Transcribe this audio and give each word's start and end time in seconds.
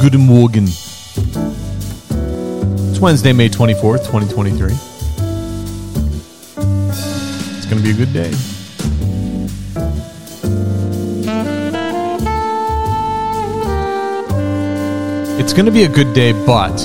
Guten 0.00 0.20
Morgen. 0.20 0.64
It's 2.88 3.00
Wednesday, 3.00 3.32
May 3.32 3.48
24th, 3.48 4.06
2023. 4.06 4.72
It's 7.56 7.66
going 7.66 7.78
to 7.78 7.82
be 7.82 7.90
a 7.90 7.94
good 7.94 8.12
day. 8.12 8.30
It's 15.40 15.52
going 15.52 15.66
to 15.66 15.72
be 15.72 15.82
a 15.82 15.88
good 15.88 16.14
day, 16.14 16.30
but 16.46 16.78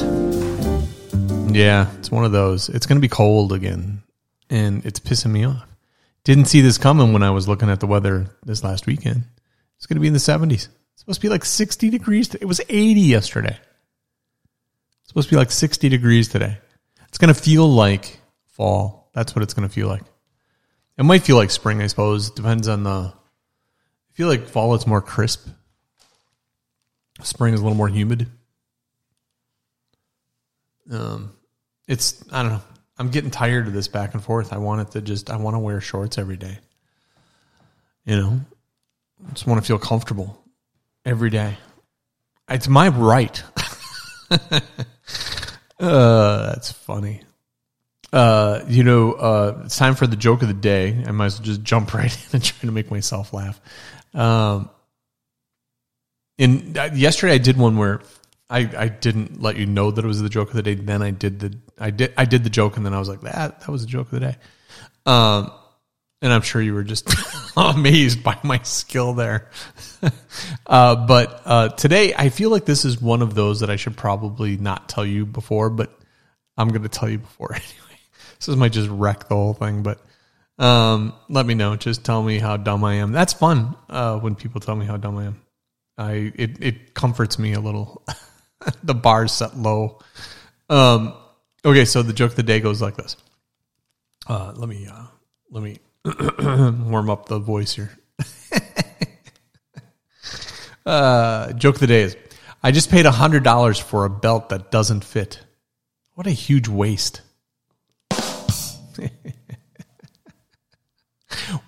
yeah, 1.54 1.92
it's 2.00 2.10
one 2.10 2.26
of 2.26 2.32
those. 2.32 2.68
It's 2.70 2.88
going 2.88 2.98
to 2.98 3.02
be 3.02 3.10
cold 3.10 3.54
again, 3.54 4.02
and 4.50 4.84
it's 4.88 5.00
pissing 5.00 5.30
me 5.32 5.44
off. 5.44 5.68
Didn't 6.24 6.46
see 6.46 6.62
this 6.62 6.80
coming 6.80 7.14
when 7.14 7.22
I 7.22 7.30
was 7.30 7.48
looking 7.48 7.70
at 7.70 7.80
the 7.80 7.86
weather 7.86 8.26
this 8.44 8.64
last 8.64 8.88
weekend. 8.88 9.26
It's 9.78 9.86
going 9.86 9.98
to 9.98 10.02
be 10.02 10.08
in 10.08 10.14
the 10.14 10.20
70s. 10.20 10.70
It's 10.94 11.02
supposed 11.02 11.22
to 11.22 11.26
be 11.26 11.30
like 11.30 11.46
60 11.46 11.90
degrees. 11.90 12.34
It 12.36 12.46
was 12.46 12.62
80 12.70 13.02
yesterday. 13.02 13.58
It's 15.02 15.08
supposed 15.08 15.30
to 15.30 15.36
be 15.36 15.38
like 15.38 15.52
60 15.52 15.90
degrees 15.90 16.30
today. 16.30 16.58
It's 17.08 17.18
going 17.18 17.34
to 17.34 17.40
feel 17.40 17.68
like 17.68 18.20
fall. 18.46 19.10
That's 19.14 19.36
what 19.36 19.44
it's 19.44 19.54
going 19.54 19.68
to 19.68 19.74
feel 19.74 19.88
like. 19.88 20.04
It 20.98 21.04
might 21.04 21.24
feel 21.24 21.36
like 21.36 21.52
spring, 21.52 21.82
I 21.82 21.88
suppose. 21.88 22.30
Depends 22.30 22.68
on 22.68 22.84
the. 22.84 22.90
I 22.90 24.14
feel 24.14 24.28
like 24.28 24.48
fall 24.48 24.76
is 24.76 24.86
more 24.86 25.02
crisp. 25.02 25.48
Spring 27.24 27.54
is 27.54 27.60
a 27.60 27.64
little 27.64 27.78
more 27.78 27.88
humid. 27.88 28.28
Um, 30.92 31.32
it's 31.88 32.24
I 32.32 32.44
don't 32.44 32.54
know. 32.54 32.62
I'm 32.98 33.10
getting 33.10 33.32
tired 33.32 33.68
of 33.68 33.74
this 33.74 33.88
back 33.88 34.14
and 34.14 34.24
forth. 34.24 34.54
I 34.54 34.58
want 34.58 34.82
it 34.82 34.92
to 34.92 35.02
just 35.02 35.32
I 35.32 35.38
want 35.38 35.56
to 35.56 35.60
wear 35.60 35.82
shorts 35.82 36.18
every 36.18 36.38
day. 36.38 36.60
You 38.06 38.18
know, 38.18 38.42
I 39.28 39.32
just 39.32 39.48
want 39.48 39.62
to 39.62 39.68
feel 39.68 39.80
comfortable 39.80 40.43
every 41.06 41.30
day. 41.30 41.58
It's 42.50 42.68
my 42.68 42.90
right. 42.90 43.44
uh, 44.32 44.60
that's 45.80 46.72
funny. 46.72 47.22
Uh, 48.12 48.64
you 48.68 48.84
know, 48.84 49.14
uh, 49.14 49.62
it's 49.66 49.78
time 49.78 49.96
for 49.96 50.06
the 50.06 50.16
joke 50.16 50.42
of 50.42 50.48
the 50.48 50.54
day. 50.54 51.04
I 51.08 51.12
might 51.12 51.28
as 51.28 51.40
well 51.40 51.46
just 51.46 51.64
jump 51.64 51.94
right 51.96 52.14
in 52.14 52.30
and 52.34 52.44
try 52.44 52.68
to 52.68 52.72
make 52.72 52.92
myself 52.92 53.34
laugh. 53.34 53.60
Um, 54.14 54.70
in 56.38 56.78
uh, 56.78 56.90
yesterday, 56.94 57.34
I 57.34 57.38
did 57.40 57.58
one 57.58 57.78
where 57.78 58.02
I, 58.50 58.70
I 58.78 58.88
didn't 58.88 59.42
let 59.42 59.58
you 59.58 59.66
know 59.66 59.92
that 59.92 60.04
it 60.04 60.08
was 60.08 60.22
the 60.22 60.30
joke 60.30 60.50
of 60.50 60.56
the 60.56 60.64
day. 60.64 60.76
Then 60.76 61.02
I 61.02 61.12
did 61.12 61.40
the 61.40 61.58
I 61.80 61.90
did 61.90 62.14
I 62.18 62.26
did 62.26 62.44
the 62.44 62.50
joke, 62.50 62.78
and 62.78 62.86
then 62.86 62.94
I 62.94 63.00
was 63.00 63.10
like 63.10 63.22
that 63.22 63.62
that 63.62 63.70
was 63.70 63.82
the 63.82 63.88
joke 63.88 64.12
of 64.12 64.20
the 64.20 64.20
day. 64.20 64.36
Um, 65.06 65.52
and 66.24 66.32
I'm 66.32 66.42
sure 66.42 66.62
you 66.62 66.74
were 66.74 66.86
just 66.86 67.14
amazed 67.58 68.24
by 68.24 68.40
my 68.44 68.60
skill 68.64 69.14
there. 69.14 69.52
uh, 70.66 70.96
but 71.06 71.42
uh, 71.46 71.70
today, 71.70 72.14
I 72.16 72.30
feel 72.30 72.50
like 72.50 72.64
this 72.64 72.86
is 72.86 73.02
one 73.02 73.22
of 73.22 73.36
those 73.36 73.60
that 73.60 73.70
I 73.70 73.76
should 73.76 73.98
probably 73.98 74.56
not 74.56 74.88
tell 74.88 75.06
you 75.06 75.26
before, 75.26 75.70
but 75.70 75.94
I'm 76.58 76.70
going 76.70 76.84
to 76.84 76.90
tell 76.90 77.10
you 77.10 77.20
before 77.20 77.52
anyway. 77.54 78.00
This 78.40 78.56
might 78.56 78.72
just 78.72 78.90
wreck 78.90 79.28
the 79.28 79.36
whole 79.36 79.54
thing, 79.54 79.84
but 79.84 80.02
um, 80.58 81.14
let 81.28 81.46
me 81.46 81.56
know. 81.56 81.76
Just 81.76 82.06
tell 82.06 82.24
me 82.24 82.40
how 82.40 82.56
dumb 82.56 82.86
I 82.86 82.96
am. 82.96 83.12
That's 83.12 83.34
fun 83.34 83.76
uh, 83.90 84.18
when 84.20 84.36
people 84.36 84.62
tell 84.62 84.76
me 84.76 84.86
how 84.86 84.98
dumb 84.98 85.18
I 85.18 85.26
am. 85.26 85.42
I 85.98 86.32
it 86.36 86.62
it 86.62 86.94
comforts 86.94 87.38
me 87.38 87.54
a 87.54 87.60
little. 87.60 88.04
the 88.84 88.96
bar's 88.96 89.32
set 89.32 89.58
low. 89.58 90.00
Um, 90.70 91.14
okay, 91.64 91.86
so 91.86 92.02
the 92.02 92.14
joke 92.14 92.32
of 92.32 92.36
the 92.38 92.44
day 92.44 92.60
goes 92.60 92.82
like 92.82 92.96
this. 92.96 93.16
Uh, 94.28 94.54
let 94.56 94.68
me 94.68 94.88
uh, 94.88 95.06
let 95.52 95.64
me 95.64 95.80
warm 96.40 97.10
up 97.10 97.28
the 97.28 97.40
voice 97.40 97.74
here. 97.76 97.98
uh, 100.86 101.54
joke 101.54 101.76
of 101.76 101.82
the 101.82 101.88
day 101.88 102.02
is: 102.02 102.18
I 102.62 102.72
just 102.72 102.92
paid 102.92 103.06
hundred 103.06 103.44
dollars 103.44 103.80
for 103.80 104.04
a 104.06 104.10
belt 104.10 104.50
that 104.50 104.70
doesn't 104.72 105.06
fit. 105.06 105.40
What 106.16 106.28
a 106.28 106.32
huge 106.32 106.68
waste. 106.68 107.22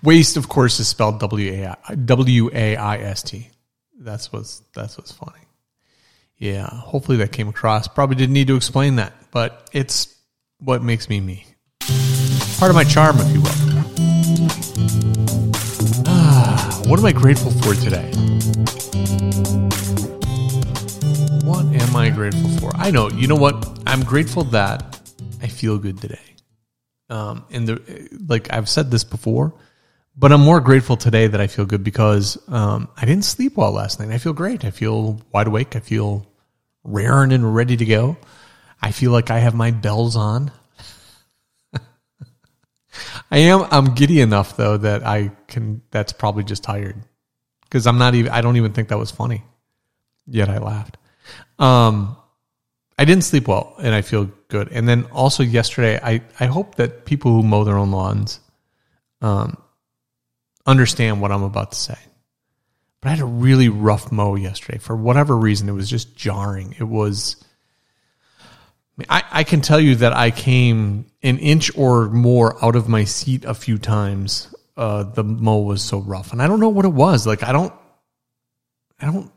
waste, 0.02 0.36
of 0.36 0.48
course, 0.48 0.78
is 0.80 0.88
spelled 0.88 1.18
W 1.20 1.52
A 1.52 1.76
I 1.88 1.94
W 1.94 2.50
A 2.52 2.76
I 2.76 2.98
S 2.98 3.22
T. 3.22 3.48
That's 3.98 4.30
what's 4.32 4.60
that's 4.74 4.98
what's 4.98 5.12
funny. 5.12 5.32
Yeah, 6.36 6.66
hopefully 6.68 7.16
that 7.18 7.32
came 7.32 7.48
across. 7.48 7.88
Probably 7.88 8.16
didn't 8.16 8.34
need 8.34 8.48
to 8.48 8.56
explain 8.56 8.96
that, 8.96 9.14
but 9.30 9.70
it's 9.72 10.14
what 10.58 10.82
makes 10.82 11.08
me 11.08 11.20
me. 11.20 11.46
Part 12.58 12.70
of 12.70 12.74
my 12.74 12.84
charm, 12.84 13.16
if 13.18 13.32
you 13.32 13.40
will. 13.40 13.75
Ah, 16.06 16.82
what 16.86 16.98
am 16.98 17.06
I 17.06 17.12
grateful 17.12 17.50
for 17.50 17.74
today? 17.74 18.10
What 21.44 21.64
am 21.66 21.96
I 21.96 22.10
grateful 22.10 22.50
for? 22.58 22.76
I 22.76 22.90
know. 22.90 23.08
You 23.10 23.26
know 23.26 23.36
what? 23.36 23.80
I'm 23.86 24.02
grateful 24.02 24.44
that 24.44 25.00
I 25.42 25.46
feel 25.46 25.78
good 25.78 26.00
today. 26.00 26.20
Um, 27.08 27.44
and 27.50 27.68
the 27.68 28.08
like 28.28 28.52
I've 28.52 28.68
said 28.68 28.90
this 28.90 29.04
before, 29.04 29.54
but 30.16 30.32
I'm 30.32 30.40
more 30.40 30.60
grateful 30.60 30.96
today 30.96 31.28
that 31.28 31.40
I 31.40 31.46
feel 31.46 31.64
good 31.64 31.84
because 31.84 32.36
um, 32.48 32.88
I 32.96 33.04
didn't 33.06 33.24
sleep 33.24 33.56
well 33.56 33.72
last 33.72 34.00
night. 34.00 34.10
I 34.10 34.18
feel 34.18 34.32
great. 34.32 34.64
I 34.64 34.70
feel 34.70 35.20
wide 35.32 35.46
awake. 35.46 35.76
I 35.76 35.80
feel 35.80 36.26
raring 36.84 37.32
and 37.32 37.54
ready 37.54 37.76
to 37.76 37.84
go. 37.84 38.16
I 38.82 38.90
feel 38.90 39.10
like 39.10 39.30
I 39.30 39.38
have 39.38 39.54
my 39.54 39.70
bells 39.70 40.16
on. 40.16 40.50
I 43.30 43.38
am. 43.38 43.66
I'm 43.70 43.94
giddy 43.94 44.20
enough 44.20 44.56
though 44.56 44.76
that 44.76 45.06
I 45.06 45.32
can. 45.48 45.82
That's 45.90 46.12
probably 46.12 46.44
just 46.44 46.62
tired 46.62 46.96
because 47.62 47.86
I'm 47.86 47.98
not 47.98 48.14
even. 48.14 48.32
I 48.32 48.40
don't 48.40 48.56
even 48.56 48.72
think 48.72 48.88
that 48.88 48.98
was 48.98 49.10
funny. 49.10 49.42
Yet 50.26 50.48
I 50.48 50.58
laughed. 50.58 50.96
Um, 51.58 52.16
I 52.98 53.04
didn't 53.04 53.24
sleep 53.24 53.48
well, 53.48 53.74
and 53.78 53.94
I 53.94 54.02
feel 54.02 54.30
good. 54.48 54.68
And 54.72 54.88
then 54.88 55.04
also 55.12 55.42
yesterday, 55.42 55.98
I 56.02 56.22
I 56.40 56.46
hope 56.46 56.76
that 56.76 57.04
people 57.04 57.32
who 57.32 57.42
mow 57.42 57.64
their 57.64 57.76
own 57.76 57.90
lawns, 57.90 58.40
um, 59.20 59.56
understand 60.66 61.20
what 61.20 61.32
I'm 61.32 61.42
about 61.42 61.72
to 61.72 61.78
say. 61.78 61.98
But 63.00 63.08
I 63.08 63.10
had 63.12 63.20
a 63.20 63.26
really 63.26 63.68
rough 63.68 64.10
mow 64.10 64.34
yesterday. 64.34 64.78
For 64.78 64.96
whatever 64.96 65.36
reason, 65.36 65.68
it 65.68 65.72
was 65.72 65.90
just 65.90 66.16
jarring. 66.16 66.74
It 66.78 66.84
was. 66.84 67.36
I, 69.08 69.24
I 69.30 69.44
can 69.44 69.60
tell 69.60 69.80
you 69.80 69.96
that 69.96 70.12
I 70.12 70.30
came 70.30 71.06
an 71.22 71.38
inch 71.38 71.76
or 71.76 72.08
more 72.08 72.62
out 72.64 72.76
of 72.76 72.88
my 72.88 73.04
seat 73.04 73.44
a 73.44 73.54
few 73.54 73.78
times. 73.78 74.54
Uh, 74.76 75.04
the 75.04 75.24
mow 75.24 75.60
was 75.60 75.82
so 75.82 75.98
rough, 75.98 76.32
and 76.32 76.42
I 76.42 76.46
don't 76.46 76.60
know 76.60 76.68
what 76.68 76.84
it 76.84 76.92
was. 76.92 77.26
Like 77.26 77.42
I 77.42 77.52
don't, 77.52 77.72
I 79.00 79.06
don't 79.06 79.30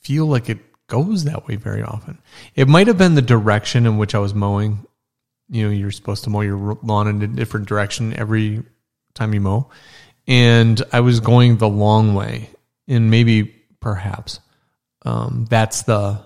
feel 0.00 0.26
like 0.26 0.48
it 0.48 0.58
goes 0.86 1.24
that 1.24 1.46
way 1.46 1.56
very 1.56 1.82
often. 1.82 2.18
It 2.54 2.68
might 2.68 2.86
have 2.86 2.98
been 2.98 3.14
the 3.14 3.22
direction 3.22 3.86
in 3.86 3.98
which 3.98 4.14
I 4.14 4.18
was 4.18 4.34
mowing. 4.34 4.86
You 5.48 5.66
know, 5.66 5.70
you're 5.70 5.90
supposed 5.90 6.24
to 6.24 6.30
mow 6.30 6.40
your 6.40 6.78
lawn 6.82 7.08
in 7.08 7.22
a 7.22 7.26
different 7.26 7.68
direction 7.68 8.14
every 8.16 8.62
time 9.14 9.34
you 9.34 9.40
mow 9.40 9.70
and 10.30 10.80
I 10.92 11.00
was 11.00 11.18
going 11.18 11.56
the 11.56 11.68
long 11.68 12.14
way, 12.14 12.50
and 12.86 13.10
maybe 13.10 13.42
perhaps 13.80 14.38
um, 15.02 15.46
that's 15.50 15.82
the 15.82 16.20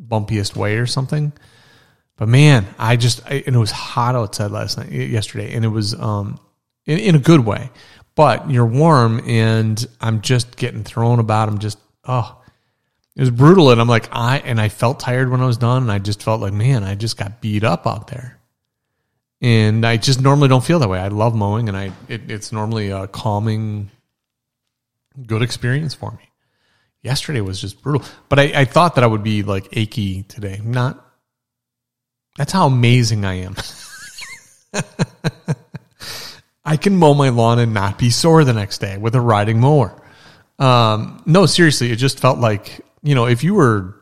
bumpiest 0.00 0.54
way 0.56 0.76
or 0.76 0.86
something. 0.86 1.32
But 2.18 2.28
man, 2.28 2.66
I 2.78 2.96
just 2.96 3.24
I, 3.24 3.42
and 3.46 3.56
it 3.56 3.58
was 3.58 3.70
hot 3.70 4.14
outside 4.14 4.50
last 4.50 4.76
night, 4.76 4.90
yesterday, 4.90 5.54
and 5.54 5.64
it 5.64 5.68
was 5.68 5.94
um, 5.94 6.38
in, 6.84 6.98
in 6.98 7.14
a 7.14 7.18
good 7.20 7.46
way. 7.46 7.70
But 8.14 8.50
you're 8.50 8.66
warm, 8.66 9.22
and 9.26 9.84
I'm 10.00 10.20
just 10.20 10.56
getting 10.56 10.84
thrown 10.84 11.20
about. 11.20 11.48
I'm 11.48 11.58
just 11.58 11.78
oh, 12.04 12.42
it 13.16 13.20
was 13.20 13.30
brutal, 13.30 13.70
and 13.70 13.80
I'm 13.80 13.88
like 13.88 14.08
I 14.12 14.38
and 14.38 14.60
I 14.60 14.68
felt 14.68 15.00
tired 15.00 15.30
when 15.30 15.40
I 15.40 15.46
was 15.46 15.56
done, 15.56 15.82
and 15.84 15.92
I 15.92 15.98
just 15.98 16.22
felt 16.22 16.42
like 16.42 16.52
man, 16.52 16.84
I 16.84 16.96
just 16.96 17.16
got 17.16 17.40
beat 17.40 17.64
up 17.64 17.86
out 17.86 18.08
there 18.08 18.38
and 19.40 19.86
I 19.86 19.96
just 19.96 20.20
normally 20.20 20.48
don't 20.48 20.64
feel 20.64 20.78
that 20.80 20.88
way. 20.88 20.98
I 20.98 21.08
love 21.08 21.34
mowing, 21.34 21.68
and 21.68 21.76
I 21.76 21.92
it, 22.08 22.30
it's 22.30 22.52
normally 22.52 22.90
a 22.90 23.06
calming, 23.06 23.90
good 25.26 25.42
experience 25.42 25.94
for 25.94 26.10
me. 26.12 26.30
Yesterday 27.02 27.40
was 27.40 27.60
just 27.60 27.80
brutal, 27.80 28.06
but 28.28 28.38
I, 28.38 28.52
I 28.54 28.64
thought 28.64 28.96
that 28.96 29.04
I 29.04 29.06
would 29.06 29.22
be 29.22 29.42
like 29.42 29.68
achy 29.72 30.24
today. 30.24 30.60
Not. 30.62 31.04
That's 32.38 32.52
how 32.52 32.66
amazing 32.68 33.24
I 33.24 33.34
am. 33.40 33.56
I 36.64 36.76
can 36.76 36.96
mow 36.96 37.12
my 37.12 37.30
lawn 37.30 37.58
and 37.58 37.74
not 37.74 37.98
be 37.98 38.10
sore 38.10 38.44
the 38.44 38.52
next 38.52 38.78
day 38.78 38.96
with 38.96 39.16
a 39.16 39.20
riding 39.20 39.58
mower. 39.58 40.00
Um, 40.60 41.20
no, 41.26 41.46
seriously, 41.46 41.90
it 41.90 41.96
just 41.96 42.20
felt 42.20 42.38
like 42.38 42.80
you 43.02 43.16
know 43.16 43.26
if 43.26 43.42
you 43.42 43.54
were 43.54 43.96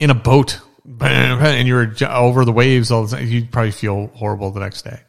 in 0.00 0.10
a 0.10 0.14
boat 0.14 0.60
and 1.00 1.68
you 1.68 1.74
were 1.74 1.94
over 2.08 2.44
the 2.44 2.52
waves 2.52 2.90
all 2.90 3.06
the 3.06 3.16
time, 3.16 3.28
you'd 3.28 3.52
probably 3.52 3.70
feel 3.70 4.08
horrible 4.08 4.50
the 4.50 4.60
next 4.60 4.82
day. 4.82 5.00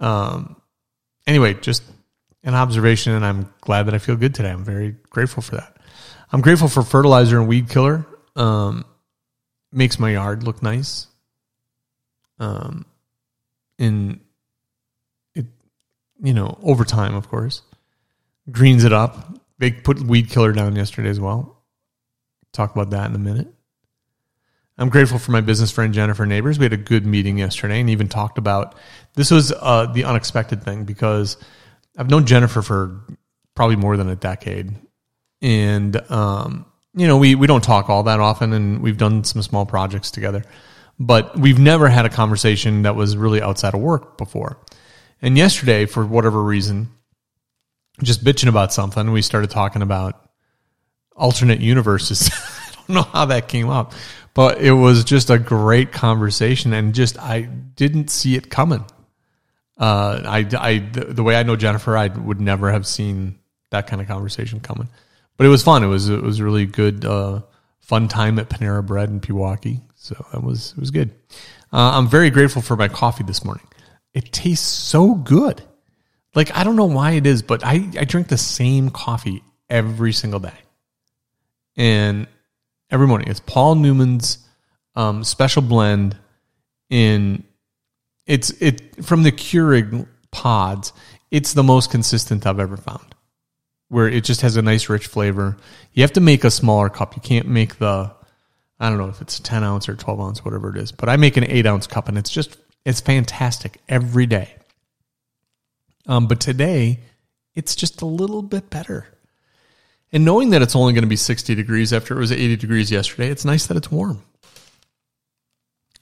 Um, 0.00 0.56
anyway, 1.28 1.54
just 1.54 1.84
an 2.42 2.54
observation, 2.54 3.12
and 3.12 3.24
I'm 3.24 3.54
glad 3.60 3.84
that 3.86 3.94
I 3.94 3.98
feel 3.98 4.16
good 4.16 4.34
today. 4.34 4.50
I'm 4.50 4.64
very 4.64 4.96
grateful 5.10 5.44
for 5.44 5.54
that. 5.56 5.76
I'm 6.32 6.40
grateful 6.40 6.66
for 6.66 6.82
fertilizer 6.82 7.38
and 7.38 7.46
weed 7.46 7.68
killer. 7.68 8.04
Um, 8.34 8.84
makes 9.72 9.98
my 9.98 10.12
yard 10.12 10.42
look 10.42 10.62
nice. 10.62 11.06
Um, 12.38 12.86
in 13.78 14.20
it, 15.34 15.46
you 16.22 16.34
know, 16.34 16.58
over 16.62 16.84
time, 16.84 17.14
of 17.14 17.28
course, 17.28 17.62
greens 18.50 18.84
it 18.84 18.92
up. 18.92 19.38
They 19.58 19.70
put 19.70 20.00
weed 20.00 20.30
killer 20.30 20.52
down 20.52 20.76
yesterday 20.76 21.08
as 21.08 21.20
well. 21.20 21.62
Talk 22.52 22.72
about 22.72 22.90
that 22.90 23.08
in 23.08 23.14
a 23.14 23.18
minute. 23.18 23.48
I'm 24.78 24.88
grateful 24.88 25.18
for 25.18 25.30
my 25.30 25.40
business 25.40 25.70
friend 25.70 25.92
Jennifer 25.92 26.26
Neighbors. 26.26 26.58
We 26.58 26.64
had 26.64 26.72
a 26.72 26.78
good 26.78 27.06
meeting 27.06 27.38
yesterday 27.38 27.80
and 27.80 27.90
even 27.90 28.08
talked 28.08 28.38
about 28.38 28.74
this 29.14 29.30
was 29.30 29.52
uh, 29.52 29.86
the 29.86 30.04
unexpected 30.04 30.62
thing 30.62 30.84
because 30.84 31.36
I've 31.96 32.10
known 32.10 32.26
Jennifer 32.26 32.62
for 32.62 33.00
probably 33.54 33.76
more 33.76 33.96
than 33.96 34.08
a 34.08 34.16
decade, 34.16 34.74
and 35.42 35.96
um, 36.10 36.64
you 36.94 37.06
know 37.06 37.16
we 37.16 37.34
we 37.34 37.46
don't 37.46 37.64
talk 37.64 37.88
all 37.88 38.04
that 38.04 38.20
often, 38.20 38.52
and 38.52 38.82
we've 38.82 38.98
done 38.98 39.24
some 39.24 39.42
small 39.42 39.66
projects 39.66 40.10
together, 40.10 40.44
but 40.98 41.38
we've 41.38 41.58
never 41.58 41.88
had 41.88 42.04
a 42.04 42.10
conversation 42.10 42.82
that 42.82 42.96
was 42.96 43.16
really 43.16 43.40
outside 43.40 43.74
of 43.74 43.80
work 43.80 44.18
before. 44.18 44.58
And 45.20 45.38
yesterday, 45.38 45.86
for 45.86 46.04
whatever 46.04 46.42
reason, 46.42 46.90
just 48.02 48.24
bitching 48.24 48.48
about 48.48 48.72
something, 48.72 49.12
we 49.12 49.22
started 49.22 49.50
talking 49.50 49.82
about 49.82 50.28
alternate 51.16 51.60
universes. 51.60 52.30
I 52.66 52.74
don't 52.74 52.96
know 52.96 53.02
how 53.02 53.26
that 53.26 53.48
came 53.48 53.70
up, 53.70 53.92
but 54.34 54.60
it 54.60 54.72
was 54.72 55.04
just 55.04 55.30
a 55.30 55.38
great 55.38 55.92
conversation 55.92 56.72
and 56.72 56.94
just 56.94 57.18
I 57.18 57.42
didn't 57.42 58.10
see 58.10 58.34
it 58.34 58.50
coming. 58.50 58.84
Uh, 59.78 60.22
I, 60.24 60.46
I, 60.58 60.78
the 60.78 61.22
way 61.22 61.36
I 61.36 61.42
know 61.42 61.56
Jennifer, 61.56 61.96
I 61.96 62.08
would 62.08 62.40
never 62.40 62.70
have 62.70 62.86
seen 62.86 63.38
that 63.70 63.86
kind 63.86 64.02
of 64.02 64.08
conversation 64.08 64.60
coming. 64.60 64.88
But 65.36 65.46
it 65.46 65.50
was 65.50 65.62
fun. 65.62 65.82
It 65.82 65.88
was 65.88 66.08
it 66.08 66.22
was 66.22 66.40
really 66.40 66.66
good, 66.66 67.04
uh, 67.04 67.42
fun 67.80 68.08
time 68.08 68.38
at 68.38 68.48
Panera 68.48 68.84
Bread 68.84 69.08
in 69.08 69.20
Pewaukee. 69.20 69.80
So 69.94 70.14
that 70.32 70.42
was 70.42 70.72
it 70.72 70.80
was 70.80 70.90
good. 70.90 71.10
Uh, 71.72 71.92
I'm 71.94 72.08
very 72.08 72.30
grateful 72.30 72.62
for 72.62 72.76
my 72.76 72.88
coffee 72.88 73.24
this 73.24 73.44
morning. 73.44 73.66
It 74.14 74.32
tastes 74.32 74.66
so 74.66 75.14
good. 75.14 75.62
Like 76.34 76.56
I 76.56 76.64
don't 76.64 76.76
know 76.76 76.86
why 76.86 77.12
it 77.12 77.26
is, 77.26 77.42
but 77.42 77.64
I 77.64 77.88
I 77.98 78.04
drink 78.04 78.28
the 78.28 78.38
same 78.38 78.90
coffee 78.90 79.42
every 79.68 80.12
single 80.12 80.40
day, 80.40 80.58
and 81.76 82.26
every 82.90 83.06
morning 83.06 83.28
it's 83.28 83.40
Paul 83.40 83.74
Newman's 83.76 84.38
um, 84.94 85.24
special 85.24 85.62
blend 85.62 86.16
in 86.90 87.44
it's 88.26 88.50
it 88.62 89.04
from 89.04 89.22
the 89.22 89.32
Keurig 89.32 90.06
pods. 90.30 90.92
It's 91.30 91.54
the 91.54 91.62
most 91.62 91.90
consistent 91.90 92.46
I've 92.46 92.60
ever 92.60 92.76
found, 92.76 93.14
where 93.92 94.08
it 94.08 94.24
just 94.24 94.40
has 94.40 94.56
a 94.56 94.62
nice 94.62 94.88
rich 94.88 95.06
flavor. 95.06 95.54
You 95.92 96.02
have 96.02 96.14
to 96.14 96.20
make 96.22 96.44
a 96.44 96.50
smaller 96.50 96.88
cup. 96.88 97.14
You 97.14 97.20
can't 97.20 97.46
make 97.46 97.76
the 97.76 98.10
I 98.80 98.88
don't 98.88 98.96
know 98.96 99.10
if 99.10 99.20
it's 99.20 99.38
a 99.38 99.42
ten 99.42 99.62
ounce 99.62 99.86
or 99.86 99.94
twelve 99.94 100.18
ounce, 100.18 100.42
whatever 100.42 100.74
it 100.74 100.78
is. 100.78 100.92
But 100.92 101.10
I 101.10 101.18
make 101.18 101.36
an 101.36 101.44
eight 101.44 101.66
ounce 101.66 101.86
cup, 101.86 102.08
and 102.08 102.16
it's 102.16 102.30
just 102.30 102.56
it's 102.86 103.02
fantastic 103.02 103.82
every 103.90 104.24
day. 104.24 104.54
Um, 106.06 106.26
but 106.26 106.40
today, 106.40 107.00
it's 107.54 107.76
just 107.76 108.00
a 108.00 108.06
little 108.06 108.40
bit 108.40 108.70
better. 108.70 109.06
And 110.10 110.24
knowing 110.24 110.50
that 110.50 110.62
it's 110.62 110.74
only 110.74 110.94
going 110.94 111.04
to 111.04 111.08
be 111.08 111.16
60 111.16 111.54
degrees 111.54 111.92
after 111.92 112.16
it 112.16 112.18
was 112.18 112.32
80 112.32 112.56
degrees 112.56 112.90
yesterday, 112.90 113.28
it's 113.28 113.44
nice 113.44 113.66
that 113.66 113.76
it's 113.76 113.90
warm. 113.90 114.22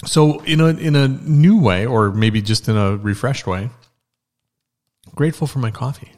So 0.06 0.40
in 0.44 0.60
a 0.60 0.68
in 0.68 0.94
a 0.94 1.08
new 1.08 1.60
way, 1.60 1.86
or 1.86 2.12
maybe 2.12 2.40
just 2.40 2.68
in 2.68 2.76
a 2.76 2.96
refreshed 2.96 3.48
way, 3.48 3.68
grateful 5.16 5.48
for 5.48 5.58
my 5.58 5.72
coffee. 5.72 6.12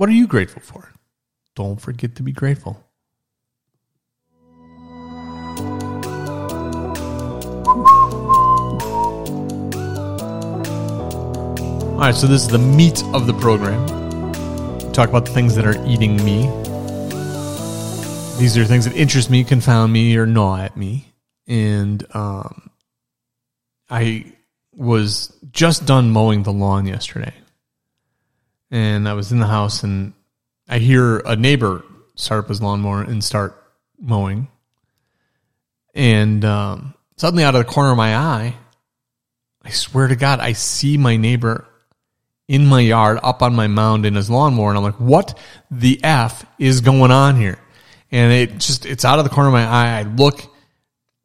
What 0.00 0.08
are 0.08 0.12
you 0.12 0.26
grateful 0.26 0.62
for? 0.62 0.94
Don't 1.54 1.78
forget 1.78 2.16
to 2.16 2.22
be 2.22 2.32
grateful. 2.32 2.82
All 11.92 11.98
right, 11.98 12.14
so 12.14 12.26
this 12.26 12.40
is 12.40 12.48
the 12.48 12.58
meat 12.58 13.04
of 13.12 13.26
the 13.26 13.34
program. 13.34 13.86
Talk 14.94 15.10
about 15.10 15.26
the 15.26 15.32
things 15.32 15.54
that 15.56 15.66
are 15.66 15.76
eating 15.86 16.16
me. 16.24 16.44
These 18.38 18.56
are 18.56 18.64
things 18.64 18.86
that 18.86 18.94
interest 18.96 19.28
me, 19.28 19.44
confound 19.44 19.92
me, 19.92 20.16
or 20.16 20.24
gnaw 20.24 20.56
at 20.62 20.78
me. 20.78 21.12
And 21.46 22.02
um, 22.16 22.70
I 23.90 24.32
was 24.74 25.38
just 25.52 25.84
done 25.84 26.10
mowing 26.10 26.44
the 26.44 26.54
lawn 26.54 26.86
yesterday. 26.86 27.34
And 28.70 29.08
I 29.08 29.14
was 29.14 29.32
in 29.32 29.40
the 29.40 29.46
house 29.46 29.82
and 29.82 30.12
I 30.68 30.78
hear 30.78 31.18
a 31.18 31.34
neighbor 31.36 31.84
start 32.14 32.44
up 32.44 32.48
his 32.48 32.62
lawnmower 32.62 33.02
and 33.02 33.22
start 33.24 33.60
mowing. 33.98 34.48
And 35.94 36.44
um, 36.44 36.94
suddenly, 37.16 37.42
out 37.42 37.54
of 37.54 37.66
the 37.66 37.72
corner 37.72 37.90
of 37.90 37.96
my 37.96 38.16
eye, 38.16 38.54
I 39.64 39.70
swear 39.70 40.06
to 40.08 40.16
God, 40.16 40.40
I 40.40 40.52
see 40.52 40.96
my 40.96 41.16
neighbor 41.16 41.66
in 42.46 42.66
my 42.66 42.80
yard 42.80 43.18
up 43.22 43.42
on 43.42 43.54
my 43.54 43.66
mound 43.66 44.06
in 44.06 44.14
his 44.14 44.30
lawnmower. 44.30 44.70
And 44.70 44.78
I'm 44.78 44.84
like, 44.84 45.00
what 45.00 45.38
the 45.70 46.00
F 46.02 46.44
is 46.58 46.80
going 46.80 47.10
on 47.10 47.36
here? 47.36 47.58
And 48.12 48.32
it 48.32 48.58
just, 48.58 48.86
it's 48.86 49.04
out 49.04 49.18
of 49.18 49.24
the 49.24 49.30
corner 49.30 49.48
of 49.48 49.52
my 49.52 49.64
eye. 49.64 49.98
I 49.98 50.02
look 50.02 50.42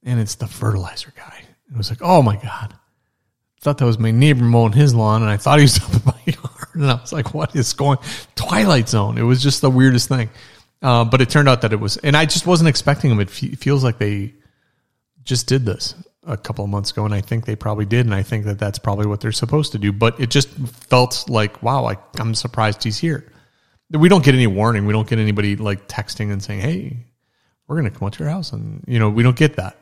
and 0.03 0.19
it's 0.19 0.36
the 0.36 0.47
fertilizer 0.47 1.12
guy. 1.15 1.44
And 1.68 1.75
it 1.75 1.77
was 1.77 1.89
like, 1.89 2.01
oh 2.01 2.21
my 2.21 2.36
God. 2.36 2.74
I 2.74 3.62
thought 3.62 3.80
that 3.80 3.86
was 3.86 3.97
my 3.97 4.12
neighbor 4.12 4.44
mowing 4.44 4.74
his 4.74 4.94
lawn, 4.94 5.24
and 5.24 5.31
I 5.31 5.38
thought 5.38 5.57
he 5.57 5.63
was 5.63 5.80
up. 6.06 6.15
And 6.81 6.92
I 6.92 6.95
was 6.95 7.13
like, 7.13 7.33
what 7.33 7.56
is 7.56 7.74
going 7.74 7.98
Twilight 8.36 8.89
Zone. 8.89 9.18
It 9.18 9.24
was 9.24 9.42
just 9.42 9.62
the 9.62 9.69
weirdest 9.69 10.10
thing. 10.10 10.30
Uh, 10.81 11.06
but 11.06 11.22
it 11.22 11.30
turned 11.30 11.50
out 11.50 11.62
that 11.62 11.74
it 11.74 11.80
was, 11.80 11.98
and 11.98 12.16
I 12.16 12.25
just 12.25 12.45
wasn't 12.45 12.69
expecting 12.69 13.10
them. 13.10 13.19
It 13.19 13.30
feels 13.30 13.83
like 13.83 13.98
they 13.98 14.33
just 15.24 15.48
did 15.48 15.66
this 15.66 15.95
a 16.27 16.38
couple 16.38 16.63
of 16.63 16.69
months 16.69 16.92
ago, 16.92 17.06
and 17.06 17.13
I 17.13 17.22
think 17.22 17.45
they 17.45 17.56
probably 17.56 17.86
did, 17.86 18.06
and 18.06 18.13
I 18.13 18.24
think 18.24 18.45
that 18.45 18.60
that's 18.60 18.77
probably 18.77 19.07
what 19.07 19.22
they're 19.22 19.31
supposed 19.31 19.72
to 19.72 19.80
do. 19.80 19.92
But 19.92 20.19
it 20.19 20.30
just 20.30 20.50
felt 20.50 21.30
like, 21.30 21.63
wow, 21.63 21.81
like 21.81 22.00
I'm 22.19 22.36
surprised 22.36 22.83
he's 22.83 23.00
here. 23.00 23.31
We 23.89 24.10
don't 24.10 24.24
get 24.24 24.36
any 24.36 24.48
warning. 24.48 24.86
We 24.86 24.94
don't 24.94 25.07
get 25.07 25.18
anybody 25.18 25.56
like 25.56 25.88
texting 25.88 26.31
and 26.31 26.44
saying, 26.44 26.60
"Hey, 26.60 27.06
we're 27.68 27.80
going 27.80 27.92
to 27.92 27.98
come 27.98 28.06
out 28.06 28.13
to 28.13 28.24
your 28.24 28.31
house," 28.31 28.51
and 28.51 28.83
you 28.86 29.00
know, 29.00 29.10
we 29.10 29.24
don't 29.24 29.38
get 29.38 29.56
that 29.56 29.78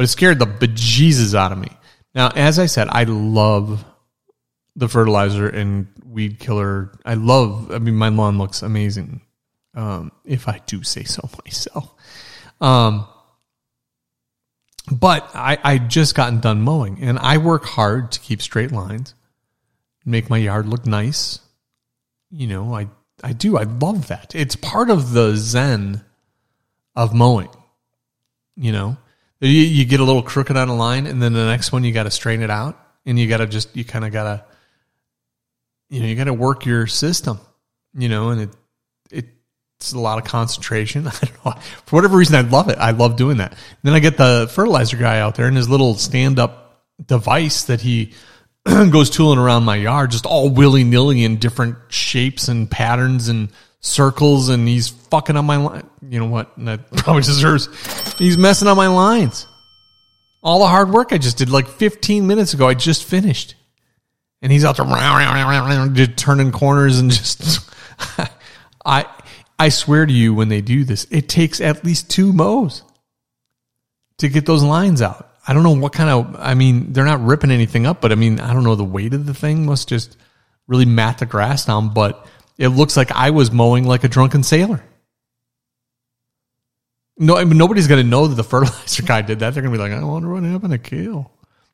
but 0.00 0.04
it 0.04 0.08
scared 0.08 0.38
the 0.38 0.46
bejesus 0.46 1.34
out 1.34 1.52
of 1.52 1.58
me. 1.58 1.68
Now, 2.14 2.30
as 2.34 2.58
I 2.58 2.64
said, 2.64 2.88
I 2.88 3.04
love 3.04 3.84
the 4.76 4.88
fertilizer 4.88 5.48
and 5.48 5.86
weed 6.04 6.38
killer. 6.38 6.92
I 7.04 7.14
love, 7.14 7.70
I 7.72 7.78
mean, 7.78 7.96
my 7.96 8.08
lawn 8.08 8.38
looks 8.38 8.62
amazing. 8.62 9.22
Um, 9.74 10.12
if 10.24 10.48
I 10.48 10.60
do 10.66 10.82
say 10.82 11.04
so 11.04 11.28
myself. 11.44 11.94
Um, 12.60 13.06
but 14.90 15.30
I, 15.34 15.58
I 15.62 15.78
just 15.78 16.14
gotten 16.14 16.40
done 16.40 16.62
mowing 16.62 17.00
and 17.00 17.18
I 17.18 17.38
work 17.38 17.64
hard 17.64 18.12
to 18.12 18.20
keep 18.20 18.42
straight 18.42 18.72
lines, 18.72 19.14
make 20.04 20.28
my 20.28 20.38
yard 20.38 20.66
look 20.66 20.86
nice. 20.86 21.38
You 22.30 22.46
know, 22.46 22.74
I, 22.74 22.88
I 23.22 23.32
do. 23.32 23.56
I 23.56 23.64
love 23.64 24.08
that. 24.08 24.34
It's 24.34 24.56
part 24.56 24.90
of 24.90 25.12
the 25.12 25.36
zen 25.36 26.04
of 26.96 27.14
mowing, 27.14 27.50
you 28.56 28.72
know, 28.72 28.96
you, 29.40 29.48
you 29.48 29.84
get 29.84 30.00
a 30.00 30.04
little 30.04 30.22
crooked 30.22 30.56
on 30.56 30.68
a 30.68 30.76
line, 30.76 31.06
and 31.06 31.22
then 31.22 31.32
the 31.32 31.46
next 31.46 31.72
one 31.72 31.84
you 31.84 31.92
got 31.92 32.02
to 32.04 32.10
straighten 32.10 32.42
it 32.42 32.50
out, 32.50 32.78
and 33.06 33.18
you 33.18 33.26
got 33.26 33.38
to 33.38 33.46
just 33.46 33.74
you 33.74 33.84
kind 33.84 34.04
of 34.04 34.12
got 34.12 34.24
to 34.24 34.44
you 35.90 36.00
know 36.00 36.06
you 36.06 36.14
got 36.14 36.24
to 36.24 36.34
work 36.34 36.64
your 36.64 36.86
system, 36.86 37.38
you 37.94 38.08
know, 38.08 38.30
and 38.30 38.40
it 38.42 38.50
it 39.10 39.26
it's 39.78 39.92
a 39.92 39.98
lot 39.98 40.18
of 40.18 40.24
concentration. 40.24 41.06
I 41.08 41.10
don't 41.10 41.44
know. 41.44 41.52
For 41.86 41.96
whatever 41.96 42.16
reason, 42.16 42.36
I 42.36 42.48
love 42.48 42.68
it. 42.68 42.78
I 42.78 42.92
love 42.92 43.16
doing 43.16 43.38
that. 43.38 43.54
Then 43.82 43.92
I 43.92 43.98
get 43.98 44.16
the 44.16 44.50
fertilizer 44.52 44.96
guy 44.96 45.20
out 45.20 45.34
there 45.34 45.46
and 45.46 45.56
his 45.56 45.68
little 45.68 45.94
stand 45.94 46.38
up 46.38 46.82
device 47.04 47.64
that 47.64 47.80
he 47.80 48.12
goes 48.64 49.10
tooling 49.10 49.38
around 49.38 49.64
my 49.64 49.76
yard, 49.76 50.10
just 50.10 50.26
all 50.26 50.48
willy 50.48 50.84
nilly 50.84 51.24
in 51.24 51.36
different 51.36 51.76
shapes 51.88 52.48
and 52.48 52.70
patterns 52.70 53.28
and 53.28 53.50
circles 53.80 54.50
and 54.50 54.68
he's 54.68 54.88
fucking 54.88 55.36
on 55.36 55.46
my 55.46 55.56
line. 55.56 55.88
You 56.06 56.20
know 56.20 56.26
what? 56.26 56.52
That 56.58 56.90
probably 56.96 57.22
deserves. 57.22 57.68
He's 58.18 58.38
messing 58.38 58.68
on 58.68 58.76
my 58.76 58.88
lines. 58.88 59.46
All 60.42 60.60
the 60.60 60.68
hard 60.68 60.90
work 60.90 61.12
I 61.12 61.18
just 61.18 61.38
did 61.38 61.50
like 61.50 61.68
15 61.68 62.26
minutes 62.26 62.54
ago, 62.54 62.68
I 62.68 62.74
just 62.74 63.04
finished. 63.04 63.56
And 64.42 64.50
he's 64.50 64.64
out 64.64 64.76
there 64.76 65.88
just 65.92 66.16
turning 66.16 66.52
corners 66.52 66.98
and 66.98 67.10
just. 67.10 67.70
I 68.84 69.06
I 69.58 69.68
swear 69.68 70.06
to 70.06 70.12
you, 70.12 70.32
when 70.32 70.48
they 70.48 70.62
do 70.62 70.84
this, 70.84 71.06
it 71.10 71.28
takes 71.28 71.60
at 71.60 71.84
least 71.84 72.08
two 72.08 72.32
mows 72.32 72.82
to 74.16 74.28
get 74.30 74.46
those 74.46 74.62
lines 74.62 75.02
out. 75.02 75.30
I 75.46 75.52
don't 75.52 75.62
know 75.62 75.76
what 75.76 75.92
kind 75.92 76.08
of. 76.08 76.36
I 76.38 76.54
mean, 76.54 76.94
they're 76.94 77.04
not 77.04 77.22
ripping 77.22 77.50
anything 77.50 77.86
up, 77.86 78.00
but 78.00 78.12
I 78.12 78.14
mean, 78.14 78.40
I 78.40 78.54
don't 78.54 78.64
know. 78.64 78.74
The 78.74 78.84
weight 78.84 79.12
of 79.12 79.26
the 79.26 79.34
thing 79.34 79.66
must 79.66 79.88
just 79.88 80.16
really 80.66 80.86
mat 80.86 81.18
the 81.18 81.26
grass 81.26 81.66
down. 81.66 81.92
But 81.92 82.26
it 82.56 82.68
looks 82.68 82.96
like 82.96 83.12
I 83.12 83.30
was 83.30 83.50
mowing 83.50 83.84
like 83.84 84.04
a 84.04 84.08
drunken 84.08 84.42
sailor. 84.42 84.82
No, 87.18 87.36
I 87.36 87.44
mean, 87.44 87.58
nobody's 87.58 87.86
going 87.86 88.02
to 88.02 88.08
know 88.08 88.28
that 88.28 88.36
the 88.36 88.44
fertilizer 88.50 89.02
guy 89.02 89.20
did 89.20 89.40
that. 89.40 89.52
They're 89.52 89.62
going 89.62 89.74
to 89.74 89.78
be 89.78 89.82
like, 89.82 89.92
I 89.92 90.02
wonder 90.02 90.30
what 90.30 90.42
happened 90.42 90.72
to 90.72 90.78
Kale. 90.78 91.30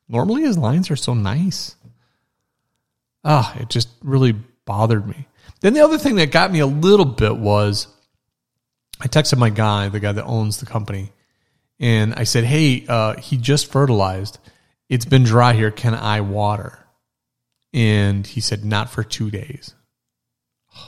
Normally 0.09 0.43
his 0.43 0.59
lines 0.59 0.91
are 0.91 0.97
so 0.97 1.15
nice. 1.15 1.77
Ah, 3.29 3.57
it 3.59 3.69
just 3.69 3.89
really 4.05 4.33
bothered 4.65 5.07
me. 5.07 5.27
Then 5.61 5.75
the 5.75 5.81
other 5.81 5.99
thing 5.99 6.15
that 6.17 6.31
got 6.31 6.53
me 6.53 6.61
a 6.61 6.67
little 6.67 7.05
bit 7.05 7.37
was 7.37 7.89
I 9.01 9.09
texted 9.09 9.37
my 9.37 9.51
guy, 9.51 9.89
the 9.89 9.99
guy 9.99 10.13
that 10.13 10.25
owns 10.25 10.59
the 10.59 10.67
company, 10.67 11.13
and 11.81 12.15
I 12.15 12.23
said, 12.23 12.45
Hey, 12.45 12.87
uh, 12.89 13.17
he 13.17 13.37
just 13.37 13.71
fertilized. 13.71 14.39
It's 14.89 15.05
been 15.05 15.25
dry 15.25 15.55
here. 15.55 15.73
Can 15.73 15.95
I 15.95 16.21
water? 16.21 16.79
And 17.73 18.25
he 18.25 18.41
said, 18.41 18.65
Not 18.65 18.91
for 18.91 19.03
two 19.03 19.31
days 19.31 19.75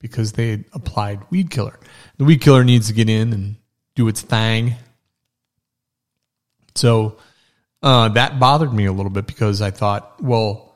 because 0.00 0.32
they 0.32 0.64
applied 0.72 1.30
weed 1.30 1.50
killer. 1.50 1.78
The 2.16 2.24
weed 2.24 2.40
killer 2.40 2.64
needs 2.64 2.88
to 2.88 2.94
get 2.94 3.10
in 3.10 3.34
and 3.34 3.56
do 3.94 4.08
its 4.08 4.22
thing. 4.22 4.74
So 6.74 7.18
uh, 7.82 8.08
that 8.10 8.40
bothered 8.40 8.72
me 8.72 8.86
a 8.86 8.92
little 8.92 9.10
bit 9.10 9.26
because 9.26 9.60
I 9.60 9.70
thought, 9.70 10.22
well, 10.22 10.71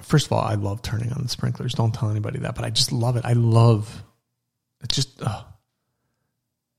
first 0.00 0.26
of 0.26 0.32
all, 0.32 0.40
I 0.40 0.54
love 0.54 0.82
turning 0.82 1.12
on 1.12 1.22
the 1.22 1.28
sprinklers. 1.28 1.74
Don't 1.74 1.92
tell 1.92 2.10
anybody 2.10 2.38
that, 2.40 2.54
but 2.54 2.64
I 2.64 2.70
just 2.70 2.92
love 2.92 3.16
it. 3.16 3.24
I 3.24 3.32
love 3.32 4.02
it. 4.82 4.88
Just 4.90 5.22
uh, 5.22 5.42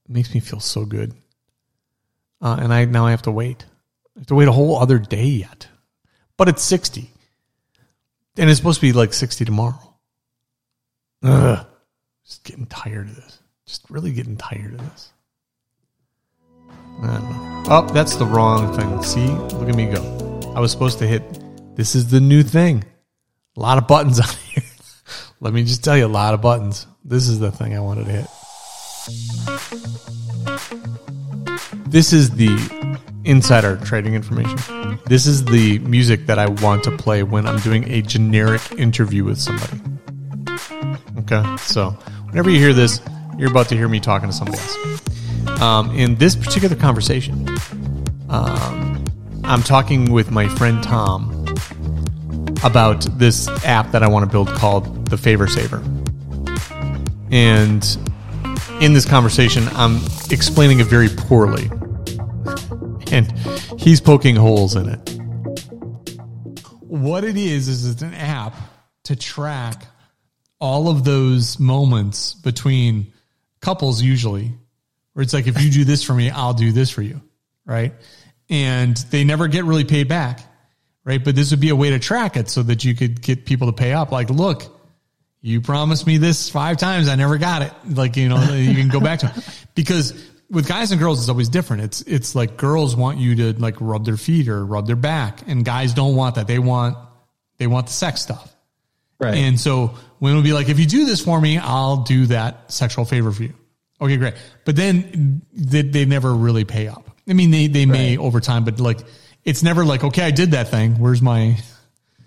it 0.08 0.12
makes 0.12 0.34
me 0.34 0.40
feel 0.40 0.60
so 0.60 0.86
good. 0.86 1.14
Uh, 2.42 2.58
and 2.60 2.74
I 2.74 2.86
now 2.86 3.06
I 3.06 3.12
have 3.12 3.24
to 3.24 3.32
wait. 3.32 3.66
I 4.16 4.20
have 4.20 4.28
to 4.28 4.36
wait 4.36 4.48
a 4.48 4.52
whole 4.52 4.78
other 4.78 5.00
day 5.00 5.26
yet. 5.26 5.68
But 6.38 6.50
it's 6.50 6.62
sixty, 6.62 7.12
and 8.38 8.50
it's 8.50 8.58
supposed 8.58 8.80
to 8.80 8.86
be 8.86 8.94
like 8.94 9.14
sixty 9.14 9.44
tomorrow. 9.44 9.96
Ugh. 11.24 11.66
Just 12.26 12.44
getting 12.44 12.68
tired 12.68 13.10
of 13.10 13.16
this. 13.16 13.40
Just 13.66 13.90
really 13.90 14.12
getting 14.12 14.38
tired 14.38 14.74
of 14.74 14.80
this. 14.92 15.12
Oh, 17.70 17.90
that's 17.94 18.16
the 18.16 18.26
wrong 18.26 18.76
thing. 18.76 19.04
See? 19.04 19.28
Look 19.58 19.70
at 19.70 19.76
me 19.76 19.86
go. 19.88 20.54
I 20.56 20.60
was 20.60 20.72
supposed 20.72 21.00
to 21.00 21.08
hit. 21.08 21.22
This 21.78 21.94
is 21.94 22.10
the 22.10 22.20
new 22.20 22.42
thing. 22.42 22.84
A 23.56 23.60
lot 23.60 23.78
of 23.78 23.88
buttons 23.88 24.20
on 24.28 24.28
here. 24.52 24.64
Let 25.40 25.54
me 25.54 25.64
just 25.64 25.84
tell 25.84 25.96
you, 25.96 26.08
a 26.08 26.08
lot 26.08 26.34
of 26.34 26.42
buttons. 26.42 26.88
This 27.06 27.28
is 27.28 27.38
the 27.40 27.52
thing 27.52 27.76
I 27.76 27.80
wanted 27.80 28.06
to 28.08 28.12
hit. 28.14 28.28
This 31.88 32.14
is 32.14 32.32
the 32.32 32.58
insider 33.26 33.78
trading 33.78 34.16
information. 34.16 34.58
This 35.06 35.28
is 35.28 35.46
the 35.46 35.78
music 35.80 36.26
that 36.26 36.40
I 36.40 36.48
want 36.48 36.84
to 36.86 36.92
play 36.98 37.22
when 37.22 37.46
I'm 37.46 37.60
doing 37.60 37.88
a 37.92 38.02
generic 38.02 38.72
interview 38.72 39.24
with 39.24 39.38
somebody. 39.38 39.80
Okay, 41.20 41.58
so 41.58 41.92
whenever 42.26 42.50
you 42.50 42.58
hear 42.58 42.74
this, 42.74 43.02
you're 43.38 43.52
about 43.52 43.70
to 43.70 43.76
hear 43.76 43.88
me 43.88 44.00
talking 44.00 44.30
to 44.30 44.36
somebody 44.36 44.58
else. 44.58 45.62
Um, 45.62 45.92
in 45.92 46.16
this 46.16 46.36
particular 46.36 46.76
conversation, 46.76 47.48
um, 48.30 49.06
I'm 49.44 49.62
talking 49.62 50.12
with 50.12 50.32
my 50.32 50.48
friend 50.48 50.82
Tom 50.82 51.37
about 52.64 53.02
this 53.18 53.48
app 53.66 53.92
that 53.92 54.04
I 54.04 54.08
want 54.08 54.24
to 54.24 54.32
build 54.32 54.48
called 54.50 55.08
the 55.10 55.18
Favor 55.18 55.48
Saver. 55.48 55.84
And 57.32 57.86
in 58.82 58.94
this 58.94 59.06
conversation, 59.06 59.68
I'm 59.74 59.98
explaining 60.30 60.80
it 60.80 60.88
very 60.88 61.10
poorly. 61.10 61.70
And 63.12 63.32
he's 63.80 64.02
poking 64.02 64.36
holes 64.36 64.76
in 64.76 64.90
it. 64.90 65.10
What 66.82 67.24
it 67.24 67.38
is, 67.38 67.68
is 67.68 67.90
it's 67.90 68.02
an 68.02 68.14
app 68.14 68.56
to 69.04 69.16
track 69.16 69.86
all 70.60 70.90
of 70.90 71.04
those 71.04 71.60
moments 71.60 72.34
between 72.34 73.14
couples, 73.62 74.02
usually, 74.02 74.54
where 75.14 75.24
it's 75.24 75.34
like, 75.34 75.48
if 75.48 75.62
you 75.62 75.70
do 75.70 75.86
this 75.86 76.04
for 76.04 76.14
me, 76.14 76.30
I'll 76.30 76.54
do 76.54 76.72
this 76.72 76.90
for 76.90 77.02
you. 77.02 77.22
Right. 77.66 77.94
And 78.50 78.96
they 79.12 79.24
never 79.24 79.48
get 79.48 79.66
really 79.66 79.84
paid 79.84 80.08
back. 80.08 80.42
Right. 81.08 81.24
But 81.24 81.36
this 81.38 81.52
would 81.52 81.62
be 81.62 81.70
a 81.70 81.76
way 81.76 81.92
to 81.92 82.00
track 82.00 82.36
it 82.36 82.50
so 82.50 82.64
that 82.64 82.84
you 82.84 82.94
could 82.94 83.22
get 83.22 83.46
people 83.46 83.68
to 83.68 83.74
pay 83.74 83.94
up. 83.94 84.12
Like, 84.12 84.30
look, 84.30 84.66
you 85.42 85.62
promised 85.62 86.06
me 86.06 86.18
this 86.18 86.50
five 86.50 86.76
times. 86.76 87.08
I 87.08 87.16
never 87.16 87.38
got 87.38 87.62
it. 87.62 87.72
Like, 87.88 88.18
you 88.18 88.28
know, 88.28 88.44
you 88.54 88.76
can 88.76 88.90
go 88.90 89.00
back 89.00 89.20
to 89.20 89.28
it 89.34 89.66
because 89.76 90.12
with 90.50 90.68
guys 90.68 90.92
and 90.92 91.00
girls, 91.00 91.22
it's 91.22 91.30
always 91.30 91.48
different. 91.48 91.84
It's, 91.84 92.02
it's 92.02 92.36
like 92.36 92.58
girls 92.58 92.94
want 92.94 93.20
you 93.20 93.36
to 93.38 93.54
like 93.54 93.76
rub 93.80 94.04
their 94.04 94.18
feet 94.18 94.50
or 94.50 94.66
rub 94.66 94.86
their 94.86 94.98
back 94.98 95.40
and 95.48 95.64
guys 95.64 95.94
don't 95.94 96.18
want 96.18 96.36
that. 96.36 96.46
They 96.48 96.60
want, 96.60 96.98
they 97.58 97.68
want 97.68 97.88
the 97.88 97.94
sex 97.94 98.22
stuff. 98.22 98.54
Right. 99.18 99.36
And 99.36 99.58
so 99.58 99.96
women 100.20 100.36
will 100.36 100.44
be 100.44 100.52
like, 100.52 100.68
if 100.68 100.78
you 100.78 100.86
do 100.86 101.06
this 101.06 101.24
for 101.24 101.40
me, 101.40 101.58
I'll 101.58 102.04
do 102.04 102.26
that 102.26 102.70
sexual 102.70 103.06
favor 103.06 103.32
for 103.32 103.44
you. 103.44 103.54
Okay, 104.02 104.18
great. 104.18 104.34
But 104.66 104.76
then 104.76 105.42
they, 105.54 105.84
they 105.84 106.04
never 106.04 106.34
really 106.36 106.66
pay 106.66 106.90
up. 106.90 107.10
I 107.30 107.32
mean, 107.34 107.50
they, 107.52 107.68
they 107.68 107.86
may 107.86 108.18
Right. 108.18 108.26
over 108.26 108.42
time, 108.42 108.66
but 108.66 108.80
like, 108.82 109.00
it's 109.48 109.64
never 109.64 109.86
like, 109.86 110.04
okay, 110.04 110.24
I 110.24 110.32
did 110.32 110.52
that 110.52 110.68
thing. 110.68 111.00
Where's 111.00 111.22
my, 111.22 111.58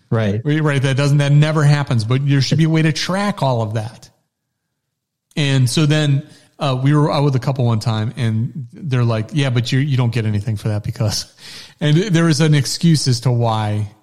right. 0.09 0.41
right? 0.43 0.81
That 0.81 0.97
doesn't, 0.97 1.19
that 1.19 1.33
never 1.33 1.63
happens, 1.63 2.05
but 2.05 2.27
there 2.27 2.41
should 2.41 2.57
be 2.57 2.65
a 2.65 2.71
way 2.71 2.81
to 2.81 2.93
track 2.93 3.43
all 3.43 3.61
of 3.61 3.75
that. 3.75 4.09
And 5.37 5.69
so 5.69 5.85
then, 5.85 6.27
uh, 6.59 6.81
we 6.83 6.95
were 6.95 7.13
out 7.13 7.25
with 7.25 7.37
a 7.37 7.39
couple 7.39 7.67
one 7.67 7.79
time 7.79 8.15
and 8.17 8.69
they're 8.73 9.05
like, 9.05 9.31
yeah, 9.35 9.51
but 9.51 9.71
you, 9.71 9.81
you 9.81 9.99
don't 9.99 10.15
get 10.15 10.25
anything 10.25 10.57
for 10.57 10.69
that 10.69 10.83
because, 10.83 11.31
and 11.79 11.95
there 11.95 12.25
was 12.25 12.41
an 12.41 12.55
excuse 12.55 13.07
as 13.07 13.21
to 13.21 13.31
why, 13.31 13.95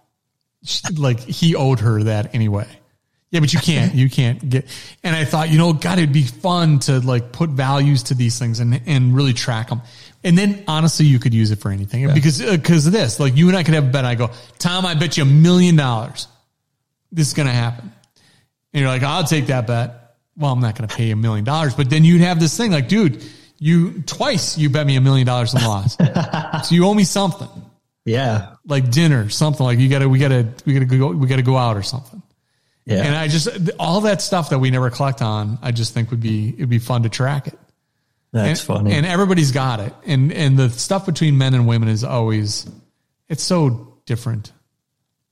she, 0.63 0.93
like 0.93 1.19
he 1.19 1.55
owed 1.55 1.79
her 1.79 2.03
that 2.03 2.35
anyway. 2.35 2.67
Yeah, 3.31 3.41
but 3.41 3.51
you 3.51 3.59
can't, 3.59 3.95
you 3.95 4.09
can't 4.09 4.47
get, 4.47 4.67
and 5.03 5.15
I 5.15 5.25
thought, 5.25 5.49
you 5.49 5.57
know, 5.57 5.73
God, 5.73 5.97
it'd 5.97 6.13
be 6.13 6.23
fun 6.23 6.79
to 6.81 6.99
like 6.99 7.31
put 7.31 7.49
values 7.49 8.03
to 8.03 8.13
these 8.13 8.37
things 8.39 8.59
and, 8.59 8.79
and 8.85 9.15
really 9.15 9.33
track 9.33 9.69
them. 9.69 9.81
And 10.27 10.37
then 10.37 10.63
honestly, 10.67 11.05
you 11.05 11.19
could 11.19 11.33
use 11.33 11.51
it 11.51 11.59
for 11.59 11.71
anything 11.71 12.13
because, 12.13 12.41
uh, 12.41 12.57
cause 12.63 12.85
of 12.85 12.93
this, 12.93 13.19
like 13.19 13.35
you 13.37 13.47
and 13.47 13.57
I 13.57 13.63
could 13.63 13.73
have 13.73 13.85
a 13.85 13.91
bet. 13.91 14.05
I 14.05 14.15
go, 14.15 14.31
Tom, 14.59 14.85
I 14.85 14.93
bet 14.93 15.17
you 15.17 15.23
a 15.23 15.25
million 15.25 15.75
dollars 15.75 16.27
this 17.11 17.29
is 17.29 17.33
going 17.33 17.47
to 17.47 17.53
happen. 17.53 17.91
And 18.73 18.81
you're 18.81 18.89
like, 18.89 19.03
I'll 19.03 19.23
take 19.23 19.47
that 19.47 19.65
bet. 19.65 20.15
Well, 20.35 20.51
I'm 20.51 20.59
not 20.59 20.75
going 20.77 20.87
to 20.89 20.93
pay 20.95 21.07
you 21.07 21.13
a 21.13 21.15
million 21.15 21.45
dollars, 21.45 21.73
but 21.73 21.89
then 21.89 22.03
you'd 22.03 22.21
have 22.21 22.39
this 22.39 22.55
thing 22.57 22.71
like, 22.71 22.89
dude, 22.89 23.23
you 23.57 24.01
twice 24.03 24.57
you 24.57 24.69
bet 24.69 24.85
me 24.85 24.97
a 24.97 25.01
million 25.01 25.25
dollars 25.25 25.53
in 25.53 25.61
loss. 25.63 25.95
so 26.67 26.75
you 26.75 26.85
owe 26.85 26.93
me 26.93 27.05
something 27.05 27.47
Yeah. 28.05 28.55
like 28.65 28.91
dinner, 28.91 29.29
something 29.29 29.65
like 29.65 29.79
you 29.79 29.87
gotta, 29.89 30.07
we 30.09 30.19
gotta, 30.19 30.47
we 30.65 30.73
gotta 30.73 30.85
go, 30.85 31.07
we 31.11 31.27
gotta 31.27 31.41
go 31.41 31.57
out 31.57 31.77
or 31.77 31.81
something. 31.83 32.21
Yeah. 32.85 33.03
And 33.03 33.15
I 33.15 33.29
just, 33.29 33.47
all 33.79 34.01
that 34.01 34.21
stuff 34.21 34.49
that 34.51 34.59
we 34.59 34.69
never 34.69 34.89
collect 34.89 35.21
on, 35.21 35.57
I 35.61 35.71
just 35.71 35.93
think 35.93 36.11
would 36.11 36.21
be, 36.21 36.49
it'd 36.49 36.69
be 36.69 36.79
fun 36.79 37.03
to 37.03 37.09
track 37.09 37.47
it. 37.47 37.57
That's 38.31 38.59
and, 38.59 38.67
funny. 38.67 38.93
And 38.93 39.05
everybody's 39.05 39.51
got 39.51 39.79
it. 39.79 39.93
And, 40.05 40.31
and 40.33 40.57
the 40.57 40.69
stuff 40.69 41.05
between 41.05 41.37
men 41.37 41.53
and 41.53 41.67
women 41.67 41.89
is 41.89 42.03
always, 42.03 42.69
it's 43.29 43.43
so 43.43 43.97
different. 44.05 44.51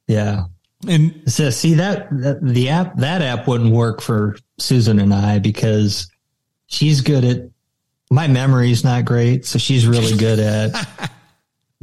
yeah. 0.08 0.46
And 0.88 1.24
So 1.32 1.50
see 1.50 1.76
that, 1.76 2.10
that 2.12 2.44
the 2.44 2.70
app 2.70 2.98
that 2.98 3.22
app 3.24 3.48
wouldn't 3.48 3.72
work 3.72 4.02
for 4.02 4.36
Susan 4.60 5.00
and 5.00 5.14
I 5.14 5.40
because 5.40 6.12
she's 6.68 7.02
good 7.02 7.24
at 7.24 7.50
my 8.12 8.28
memory's 8.28 8.84
not 8.84 9.04
great, 9.06 9.46
so 9.46 9.58
she's 9.58 9.88
really 9.88 10.16
good 10.18 10.38
at 10.40 11.10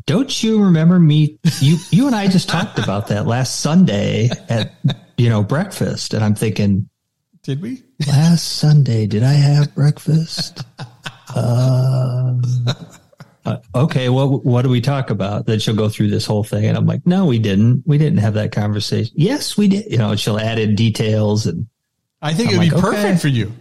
Don't 0.06 0.42
you 0.42 0.62
remember 0.62 1.00
me 1.00 1.38
you 1.60 1.78
you 1.90 2.06
and 2.06 2.14
I 2.14 2.28
just 2.28 2.48
talked 2.48 2.78
about 2.78 3.08
that 3.08 3.26
last 3.26 3.60
Sunday 3.60 4.30
at 4.48 4.72
you 5.16 5.28
know 5.28 5.42
breakfast 5.42 6.14
and 6.14 6.22
I'm 6.22 6.34
thinking 6.36 6.88
did 7.42 7.60
we? 7.60 7.82
last 8.06 8.44
Sunday 8.44 9.06
did 9.06 9.24
I 9.24 9.32
have 9.32 9.74
breakfast? 9.74 10.62
Uh, 11.34 12.34
uh, 13.44 13.56
okay, 13.74 14.08
what 14.08 14.44
what 14.44 14.62
do 14.62 14.68
we 14.68 14.80
talk 14.80 15.10
about? 15.10 15.46
Then 15.46 15.58
she'll 15.58 15.74
go 15.74 15.88
through 15.88 16.10
this 16.10 16.26
whole 16.26 16.44
thing, 16.44 16.66
and 16.66 16.76
I'm 16.76 16.86
like, 16.86 17.06
no, 17.06 17.26
we 17.26 17.38
didn't. 17.38 17.84
We 17.86 17.98
didn't 17.98 18.18
have 18.18 18.34
that 18.34 18.52
conversation. 18.52 19.12
Yes, 19.16 19.56
we 19.56 19.68
did. 19.68 19.90
You 19.90 19.98
know, 19.98 20.14
she'll 20.16 20.38
add 20.38 20.58
in 20.58 20.74
details, 20.74 21.46
and 21.46 21.66
I 22.20 22.34
think 22.34 22.50
it'd 22.50 22.60
be 22.60 22.70
perfect 22.70 23.04
okay. 23.04 23.16
for 23.16 23.28
you. 23.28 23.52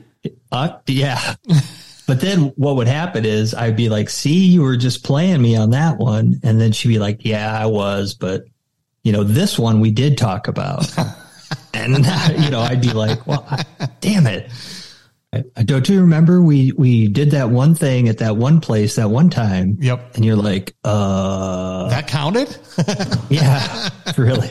uh, 0.52 0.78
yeah. 0.88 1.36
but 2.08 2.22
then 2.22 2.54
what 2.56 2.76
would 2.76 2.88
happen 2.88 3.26
is 3.26 3.54
I'd 3.54 3.76
be 3.76 3.90
like, 3.90 4.10
see, 4.10 4.46
you 4.46 4.62
were 4.62 4.78
just 4.78 5.04
playing 5.04 5.42
me 5.42 5.56
on 5.56 5.72
that 5.72 5.98
one, 5.98 6.40
and 6.44 6.62
then 6.62 6.72
she'd 6.72 6.90
be 6.90 7.00
like, 7.00 7.26
yeah, 7.26 7.58
I 7.58 7.66
was, 7.66 8.14
but 8.14 8.44
you 9.04 9.12
know, 9.12 9.24
this 9.24 9.58
one 9.58 9.80
we 9.80 9.90
did 9.90 10.18
talk 10.18 10.48
about, 10.48 10.86
and 11.74 11.98
you 12.38 12.52
know, 12.52 12.60
I'd 12.60 12.82
be 12.82 12.94
like, 12.94 13.26
well, 13.26 13.46
I, 13.50 13.66
damn 14.00 14.28
it. 14.28 14.52
I, 15.34 15.44
I 15.56 15.64
don't 15.64 15.88
you 15.88 16.02
remember 16.02 16.42
we 16.42 16.74
we 16.74 17.08
did 17.08 17.32
that 17.32 17.50
one 17.50 17.74
thing 17.74 18.10
at 18.10 18.18
that 18.18 18.36
one 18.36 18.60
place 18.60 18.96
that 18.98 19.10
one 19.10 19.30
time? 19.30 19.78
Yep. 19.80 20.16
And 20.16 20.26
you're 20.26 20.36
like, 20.36 20.76
uh, 20.84 21.88
That 21.90 22.08
counted? 22.08 22.56
yeah, 23.30 23.90
really. 24.18 24.50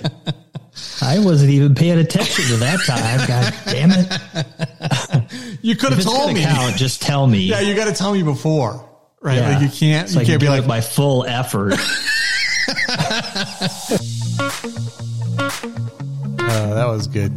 I 1.03 1.19
wasn't 1.19 1.51
even 1.51 1.75
paying 1.75 1.99
attention 1.99 2.45
to 2.47 2.57
that 2.59 2.81
time. 2.87 3.27
God 3.29 3.55
damn 3.67 3.91
it! 3.93 5.59
you 5.63 5.77
could 5.77 5.93
have 5.93 6.03
told 6.03 6.33
me. 6.33 6.43
count, 6.43 6.77
just 6.77 7.03
tell 7.03 7.27
me. 7.27 7.41
Yeah, 7.41 7.61
you 7.61 7.75
got 7.75 7.87
to 7.87 7.93
tell 7.93 8.13
me 8.15 8.23
before, 8.23 8.89
right? 9.21 9.37
Yeah. 9.37 9.51
Like 9.51 9.63
you 9.63 9.69
can't, 9.69 10.09
So 10.09 10.15
you 10.15 10.21
I 10.21 10.25
can't 10.25 10.41
can 10.41 10.47
be 10.47 10.49
like, 10.49 10.67
my 10.67 10.81
full 10.81 11.25
effort. 11.27 11.75
Uh, 16.43 16.75
that 16.75 16.87
was 16.87 17.07
good. 17.07 17.31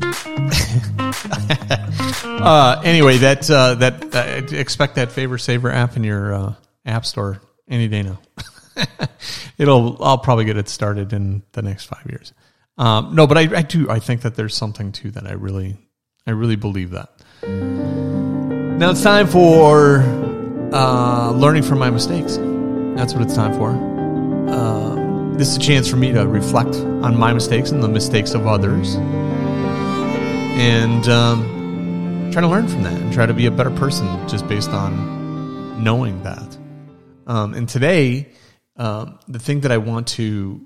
uh, 2.24 2.82
anyway, 2.84 3.18
that 3.18 3.50
uh, 3.50 3.75
that 3.75 4.15
uh, 4.15 4.56
expect 4.56 4.96
that 4.96 5.12
favor 5.12 5.38
saver 5.38 5.72
app 5.72 5.96
in 5.96 6.03
your 6.03 6.34
uh, 6.34 6.53
app 6.86 7.06
store 7.06 7.42
any 7.68 7.88
day 7.88 8.03
now. 8.03 8.20
It'll. 9.58 10.03
I'll 10.03 10.18
probably 10.18 10.46
get 10.46 10.58
it 10.58 10.70
started 10.70 11.13
in 11.13 11.44
the 11.51 11.62
next 11.62 11.86
five 11.86 12.06
years. 12.10 12.34
Um, 12.77 13.13
no, 13.15 13.27
but 13.27 13.38
I, 13.38 13.42
I 13.58 13.62
do. 13.62 13.89
I 13.89 14.00
think 14.00 14.22
that 14.22 14.36
there's 14.36 14.56
something 14.56 14.92
to 14.94 15.12
that. 15.12 15.27
I 15.27 15.34
really, 15.34 15.77
I 16.25 16.32
really 16.32 16.56
believe 16.56 16.92
that. 16.92 17.10
Now 17.44 18.89
it's 18.92 19.03
time 19.03 19.27
for 19.27 20.00
uh, 20.74 21.32
learning 21.32 21.63
from 21.63 21.80
my 21.80 21.89
mistakes. 21.89 22.38
That's 22.98 23.13
what 23.13 23.22
it's 23.22 23.36
time 23.36 23.53
for. 23.53 23.70
Um, 23.70 25.36
this 25.38 25.50
is 25.50 25.58
a 25.58 25.60
chance 25.60 25.88
for 25.88 25.98
me 25.98 26.12
to 26.12 26.27
reflect 26.27 26.75
on 26.75 27.18
my 27.18 27.34
mistakes 27.34 27.70
and 27.72 27.84
the 27.84 27.88
mistakes 27.88 28.34
of 28.34 28.48
others, 28.48 28.96
and 30.56 31.08
um, 31.08 31.52
try 32.34 32.42
to 32.42 32.48
learn 32.48 32.68
from 32.68 32.82
that 32.82 33.00
and 33.00 33.13
try 33.13 33.28
to 33.28 33.34
be 33.34 33.46
a 33.46 33.52
better 33.52 33.70
person 33.70 34.08
just 34.28 34.48
based 34.48 34.72
on 34.72 35.84
knowing 35.84 36.24
that. 36.24 36.58
Um, 37.28 37.54
and 37.54 37.70
today, 37.70 38.30
um, 38.75 39.20
the 39.28 39.38
thing 39.38 39.60
that 39.62 39.72
I 39.72 39.78
want 39.78 40.08
to 40.08 40.66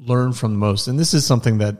learn 0.00 0.32
from 0.32 0.54
the 0.54 0.58
most, 0.58 0.88
and 0.88 0.98
this 0.98 1.14
is 1.14 1.24
something 1.24 1.58
that 1.58 1.76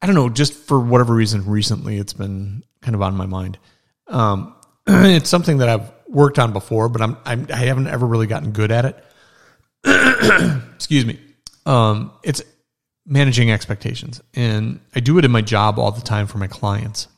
I 0.00 0.06
don't 0.06 0.14
know, 0.14 0.28
just 0.28 0.54
for 0.54 0.78
whatever 0.78 1.12
reason, 1.12 1.44
recently 1.44 1.96
it's 1.96 2.12
been 2.12 2.62
kind 2.82 2.94
of 2.94 3.02
on 3.02 3.16
my 3.16 3.26
mind. 3.26 3.58
Um, 4.06 4.54
it's 4.86 5.28
something 5.28 5.58
that 5.58 5.68
I've 5.68 5.90
worked 6.06 6.38
on 6.38 6.52
before, 6.52 6.88
but 6.88 7.02
I'm, 7.02 7.16
I'm 7.24 7.48
I 7.52 7.56
haven't 7.56 7.88
ever 7.88 8.06
really 8.06 8.28
gotten 8.28 8.52
good 8.52 8.70
at 8.70 8.84
it. 8.84 10.62
Excuse 10.76 11.04
me. 11.04 11.18
Um, 11.66 12.12
it's 12.22 12.42
managing 13.06 13.50
expectations, 13.50 14.20
and 14.34 14.78
I 14.94 15.00
do 15.00 15.18
it 15.18 15.24
in 15.24 15.32
my 15.32 15.42
job 15.42 15.80
all 15.80 15.90
the 15.90 16.00
time 16.00 16.28
for 16.28 16.38
my 16.38 16.46
clients. 16.46 17.08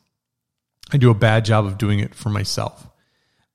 I 0.94 0.96
do 0.96 1.10
a 1.10 1.14
bad 1.14 1.44
job 1.44 1.66
of 1.66 1.76
doing 1.76 1.98
it 1.98 2.14
for 2.14 2.30
myself. 2.30 2.86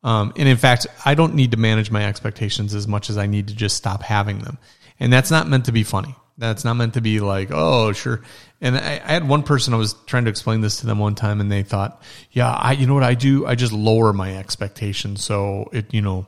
Um, 0.03 0.33
and 0.35 0.47
in 0.47 0.57
fact, 0.57 0.87
I 1.05 1.15
don't 1.15 1.35
need 1.35 1.51
to 1.51 1.57
manage 1.57 1.89
my 1.89 2.05
expectations 2.05 2.75
as 2.75 2.85
much 2.85 3.09
as 3.09 3.17
I 3.17 3.27
need 3.27 3.47
to 3.47 3.55
just 3.55 3.77
stop 3.77 4.03
having 4.03 4.39
them. 4.39 4.57
And 4.99 5.11
that's 5.11 5.31
not 5.31 5.47
meant 5.47 5.65
to 5.65 5.71
be 5.71 5.83
funny. 5.83 6.15
That's 6.37 6.65
not 6.65 6.75
meant 6.75 6.93
to 6.95 7.01
be 7.01 7.21
like, 7.21 7.49
oh, 7.51 7.93
sure. 7.93 8.21
And 8.59 8.77
I, 8.77 9.01
I, 9.03 9.11
had 9.11 9.27
one 9.27 9.43
person 9.43 9.73
I 9.73 9.77
was 9.77 9.93
trying 10.05 10.25
to 10.25 10.29
explain 10.29 10.61
this 10.61 10.77
to 10.77 10.85
them 10.85 10.99
one 10.99 11.15
time, 11.15 11.41
and 11.41 11.51
they 11.51 11.63
thought, 11.63 12.01
yeah, 12.31 12.49
I, 12.49 12.73
you 12.73 12.87
know 12.87 12.93
what 12.93 13.03
I 13.03 13.13
do? 13.13 13.45
I 13.45 13.55
just 13.55 13.73
lower 13.73 14.13
my 14.13 14.37
expectations, 14.37 15.23
so 15.23 15.69
it, 15.71 15.93
you 15.93 16.01
know, 16.01 16.27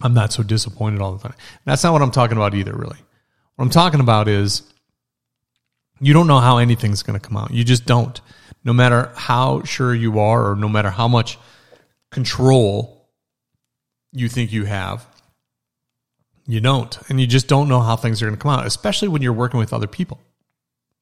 I'm 0.00 0.14
not 0.14 0.32
so 0.32 0.42
disappointed 0.42 1.00
all 1.00 1.16
the 1.16 1.28
time. 1.28 1.36
That's 1.64 1.82
not 1.84 1.92
what 1.92 2.02
I'm 2.02 2.10
talking 2.10 2.36
about 2.36 2.54
either, 2.54 2.72
really. 2.72 2.98
What 3.54 3.64
I'm 3.64 3.70
talking 3.70 4.00
about 4.00 4.26
is 4.26 4.62
you 6.00 6.12
don't 6.12 6.26
know 6.26 6.40
how 6.40 6.58
anything's 6.58 7.02
going 7.02 7.18
to 7.18 7.24
come 7.24 7.36
out. 7.36 7.52
You 7.52 7.62
just 7.62 7.86
don't. 7.86 8.20
No 8.64 8.72
matter 8.72 9.12
how 9.14 9.62
sure 9.62 9.94
you 9.94 10.18
are, 10.18 10.50
or 10.50 10.56
no 10.56 10.68
matter 10.68 10.90
how 10.90 11.06
much 11.06 11.38
control 12.10 13.08
you 14.12 14.28
think 14.28 14.52
you 14.52 14.64
have, 14.64 15.06
you 16.46 16.60
don't. 16.60 16.98
And 17.08 17.20
you 17.20 17.26
just 17.26 17.48
don't 17.48 17.68
know 17.68 17.80
how 17.80 17.96
things 17.96 18.22
are 18.22 18.26
going 18.26 18.36
to 18.36 18.42
come 18.42 18.58
out, 18.58 18.66
especially 18.66 19.08
when 19.08 19.22
you're 19.22 19.32
working 19.32 19.58
with 19.58 19.72
other 19.72 19.86
people 19.86 20.20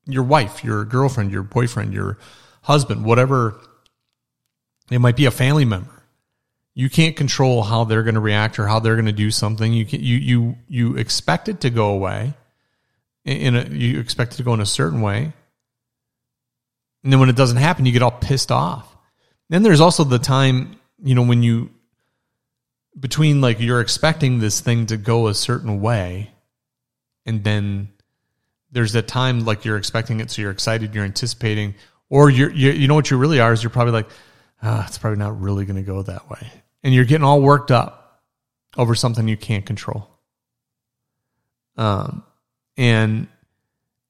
your 0.06 0.24
wife, 0.24 0.64
your 0.64 0.84
girlfriend, 0.84 1.30
your 1.30 1.44
boyfriend, 1.44 1.92
your 1.92 2.18
husband, 2.62 3.04
whatever. 3.04 3.60
It 4.90 4.98
might 4.98 5.16
be 5.16 5.26
a 5.26 5.30
family 5.30 5.64
member. 5.64 6.02
You 6.74 6.90
can't 6.90 7.14
control 7.14 7.62
how 7.62 7.84
they're 7.84 8.02
going 8.02 8.14
to 8.14 8.20
react 8.20 8.58
or 8.58 8.66
how 8.66 8.80
they're 8.80 8.96
going 8.96 9.06
to 9.06 9.12
do 9.12 9.30
something. 9.30 9.72
You 9.72 9.84
can, 9.84 10.00
you 10.00 10.16
you 10.16 10.56
you 10.68 10.96
expect 10.96 11.48
it 11.48 11.60
to 11.60 11.70
go 11.70 11.90
away. 11.90 12.34
In 13.24 13.54
a, 13.54 13.64
you 13.64 14.00
expect 14.00 14.34
it 14.34 14.36
to 14.38 14.42
go 14.42 14.54
in 14.54 14.60
a 14.60 14.66
certain 14.66 15.00
way, 15.00 15.32
and 17.02 17.12
then 17.12 17.20
when 17.20 17.28
it 17.28 17.36
doesn't 17.36 17.56
happen, 17.56 17.86
you 17.86 17.92
get 17.92 18.02
all 18.02 18.10
pissed 18.10 18.52
off. 18.52 18.96
Then 19.48 19.62
there's 19.62 19.80
also 19.80 20.04
the 20.04 20.18
time, 20.18 20.76
you 21.02 21.14
know, 21.14 21.22
when 21.22 21.42
you 21.42 21.70
between 22.98 23.40
like 23.40 23.60
you're 23.60 23.80
expecting 23.80 24.38
this 24.38 24.60
thing 24.60 24.86
to 24.86 24.96
go 24.96 25.28
a 25.28 25.34
certain 25.34 25.80
way, 25.80 26.30
and 27.26 27.42
then 27.42 27.88
there's 28.70 28.92
that 28.92 29.08
time 29.08 29.44
like 29.44 29.64
you're 29.64 29.76
expecting 29.76 30.20
it, 30.20 30.30
so 30.30 30.42
you're 30.42 30.50
excited, 30.50 30.94
you're 30.94 31.04
anticipating, 31.04 31.74
or 32.08 32.30
you're, 32.30 32.50
you 32.50 32.70
you 32.70 32.88
know 32.88 32.94
what 32.94 33.10
you 33.10 33.16
really 33.16 33.40
are 33.40 33.52
is 33.52 33.62
you're 33.62 33.70
probably 33.70 33.92
like, 33.92 34.08
ah, 34.62 34.86
it's 34.86 34.98
probably 34.98 35.18
not 35.18 35.40
really 35.40 35.64
going 35.64 35.76
to 35.76 35.82
go 35.82 36.02
that 36.02 36.30
way, 36.30 36.50
and 36.82 36.94
you're 36.94 37.04
getting 37.04 37.24
all 37.24 37.40
worked 37.40 37.70
up 37.70 38.22
over 38.76 38.94
something 38.94 39.28
you 39.28 39.36
can't 39.36 39.66
control. 39.66 40.08
Um, 41.76 42.24
and 42.76 43.28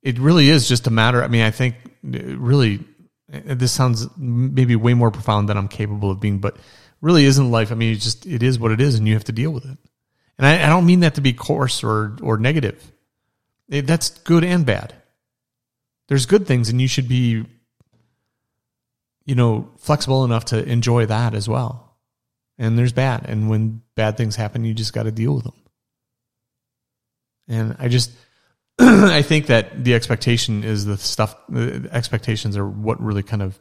it 0.02 0.18
really 0.18 0.48
is 0.48 0.68
just 0.68 0.86
a 0.86 0.90
matter. 0.90 1.22
I 1.22 1.28
mean, 1.28 1.42
I 1.42 1.50
think 1.50 1.76
really 2.02 2.80
this 3.28 3.72
sounds 3.72 4.08
maybe 4.16 4.76
way 4.76 4.94
more 4.94 5.10
profound 5.10 5.48
than 5.48 5.56
I'm 5.56 5.68
capable 5.68 6.10
of 6.10 6.20
being, 6.20 6.38
but 6.38 6.56
really 7.00 7.24
isn't 7.24 7.50
life. 7.50 7.72
I 7.72 7.74
mean, 7.74 7.92
it 7.92 8.00
just 8.00 8.26
it 8.26 8.42
is 8.42 8.58
what 8.58 8.72
it 8.72 8.80
is, 8.80 8.96
and 8.96 9.06
you 9.06 9.14
have 9.14 9.24
to 9.24 9.32
deal 9.32 9.50
with 9.50 9.64
it. 9.64 9.78
And 10.38 10.46
I, 10.46 10.64
I 10.64 10.68
don't 10.68 10.86
mean 10.86 11.00
that 11.00 11.14
to 11.14 11.20
be 11.20 11.32
coarse 11.32 11.82
or 11.84 12.16
or 12.22 12.36
negative. 12.36 12.92
That's 13.68 14.10
good 14.10 14.44
and 14.44 14.66
bad. 14.66 14.94
There's 16.08 16.26
good 16.26 16.46
things, 16.46 16.68
and 16.68 16.80
you 16.80 16.88
should 16.88 17.08
be, 17.08 17.46
you 19.24 19.34
know, 19.34 19.70
flexible 19.78 20.24
enough 20.24 20.46
to 20.46 20.62
enjoy 20.62 21.06
that 21.06 21.34
as 21.34 21.48
well. 21.48 21.96
And 22.58 22.78
there's 22.78 22.92
bad, 22.92 23.24
and 23.28 23.48
when 23.48 23.82
bad 23.94 24.16
things 24.16 24.36
happen, 24.36 24.64
you 24.64 24.74
just 24.74 24.92
got 24.92 25.04
to 25.04 25.10
deal 25.10 25.34
with 25.34 25.44
them. 25.44 25.54
And 27.48 27.76
I 27.78 27.88
just, 27.88 28.12
I 28.84 29.22
think 29.22 29.46
that 29.46 29.84
the 29.84 29.94
expectation 29.94 30.64
is 30.64 30.84
the 30.84 30.96
stuff. 30.96 31.36
The 31.48 31.88
expectations 31.92 32.56
are 32.56 32.66
what 32.66 33.00
really 33.00 33.22
kind 33.22 33.40
of, 33.40 33.60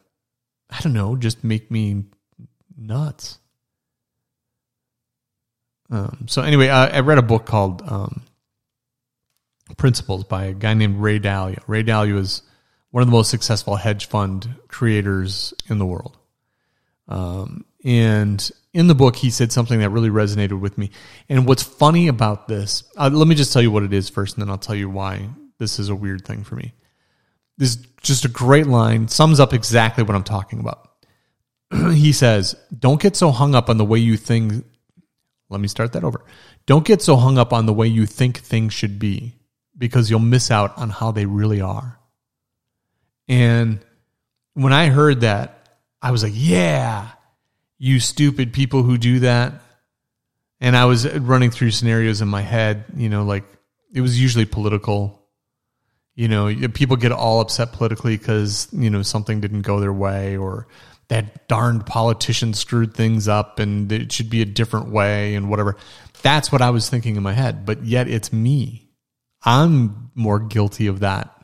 I 0.67 0.79
don't 0.81 0.93
know, 0.93 1.15
just 1.15 1.43
make 1.43 1.69
me 1.69 2.05
nuts. 2.75 3.37
Um, 5.91 6.25
so 6.27 6.41
anyway, 6.41 6.69
uh, 6.69 6.87
I 6.87 7.01
read 7.01 7.19
a 7.19 7.21
book 7.21 7.45
called 7.45 7.83
um, 7.85 8.23
Principles 9.77 10.23
by 10.23 10.45
a 10.45 10.53
guy 10.53 10.73
named 10.73 10.97
Ray 10.97 11.19
Dalio. 11.19 11.61
Ray 11.67 11.83
Dalio 11.83 12.17
is 12.17 12.41
one 12.89 13.03
of 13.03 13.07
the 13.07 13.15
most 13.15 13.29
successful 13.29 13.75
hedge 13.75 14.07
fund 14.07 14.55
creators 14.69 15.53
in 15.69 15.77
the 15.77 15.85
world. 15.85 16.17
Um, 17.07 17.65
and 17.83 18.51
in 18.73 18.87
the 18.87 18.95
book, 18.95 19.15
he 19.15 19.29
said 19.29 19.51
something 19.51 19.79
that 19.79 19.89
really 19.89 20.09
resonated 20.09 20.59
with 20.59 20.77
me. 20.77 20.91
And 21.27 21.45
what's 21.45 21.63
funny 21.63 22.07
about 22.07 22.47
this, 22.47 22.83
uh, 22.97 23.09
let 23.11 23.27
me 23.27 23.35
just 23.35 23.51
tell 23.51 23.61
you 23.61 23.71
what 23.71 23.83
it 23.83 23.93
is 23.93 24.09
first, 24.09 24.35
and 24.35 24.41
then 24.41 24.49
I'll 24.49 24.57
tell 24.57 24.75
you 24.75 24.89
why 24.89 25.29
this 25.57 25.79
is 25.79 25.89
a 25.89 25.95
weird 25.95 26.25
thing 26.25 26.43
for 26.43 26.55
me. 26.55 26.73
This 27.57 27.75
is 27.75 27.85
just 28.01 28.25
a 28.25 28.29
great 28.29 28.67
line, 28.67 29.07
sums 29.07 29.39
up 29.39 29.53
exactly 29.53 30.03
what 30.03 30.15
I'm 30.15 30.23
talking 30.23 30.59
about. 30.59 30.89
he 31.93 32.13
says, 32.13 32.55
Don't 32.77 33.01
get 33.01 33.15
so 33.15 33.31
hung 33.31 33.55
up 33.55 33.69
on 33.69 33.77
the 33.77 33.85
way 33.85 33.99
you 33.99 34.17
think. 34.17 34.65
Let 35.49 35.59
me 35.59 35.67
start 35.67 35.93
that 35.93 36.03
over. 36.03 36.23
Don't 36.65 36.85
get 36.85 37.01
so 37.01 37.17
hung 37.17 37.37
up 37.37 37.51
on 37.51 37.65
the 37.65 37.73
way 37.73 37.87
you 37.87 38.05
think 38.05 38.39
things 38.39 38.73
should 38.73 38.99
be 38.99 39.35
because 39.77 40.09
you'll 40.09 40.19
miss 40.19 40.49
out 40.49 40.77
on 40.77 40.89
how 40.89 41.11
they 41.11 41.25
really 41.25 41.59
are. 41.59 41.99
And 43.27 43.79
when 44.53 44.71
I 44.71 44.87
heard 44.87 45.21
that, 45.21 45.77
I 46.01 46.11
was 46.11 46.23
like, 46.23 46.33
yeah, 46.35 47.09
you 47.83 47.99
stupid 47.99 48.53
people 48.53 48.83
who 48.83 48.95
do 48.95 49.21
that. 49.21 49.59
And 50.59 50.77
I 50.77 50.85
was 50.85 51.11
running 51.17 51.49
through 51.49 51.71
scenarios 51.71 52.21
in 52.21 52.27
my 52.27 52.43
head, 52.43 52.85
you 52.95 53.09
know, 53.09 53.23
like 53.23 53.43
it 53.91 54.01
was 54.01 54.21
usually 54.21 54.45
political. 54.45 55.25
You 56.13 56.27
know, 56.27 56.53
people 56.75 56.95
get 56.95 57.11
all 57.11 57.39
upset 57.39 57.71
politically 57.71 58.17
because, 58.17 58.67
you 58.71 58.91
know, 58.91 59.01
something 59.01 59.41
didn't 59.41 59.63
go 59.63 59.79
their 59.79 59.91
way 59.91 60.37
or 60.37 60.67
that 61.07 61.47
darned 61.47 61.87
politician 61.87 62.53
screwed 62.53 62.93
things 62.93 63.27
up 63.27 63.57
and 63.57 63.91
it 63.91 64.11
should 64.11 64.29
be 64.29 64.43
a 64.43 64.45
different 64.45 64.91
way 64.91 65.33
and 65.33 65.49
whatever. 65.49 65.75
That's 66.21 66.51
what 66.51 66.61
I 66.61 66.69
was 66.69 66.87
thinking 66.87 67.15
in 67.15 67.23
my 67.23 67.33
head. 67.33 67.65
But 67.65 67.83
yet 67.83 68.07
it's 68.07 68.31
me. 68.31 68.91
I'm 69.41 70.11
more 70.13 70.37
guilty 70.37 70.85
of 70.85 70.99
that 70.99 71.35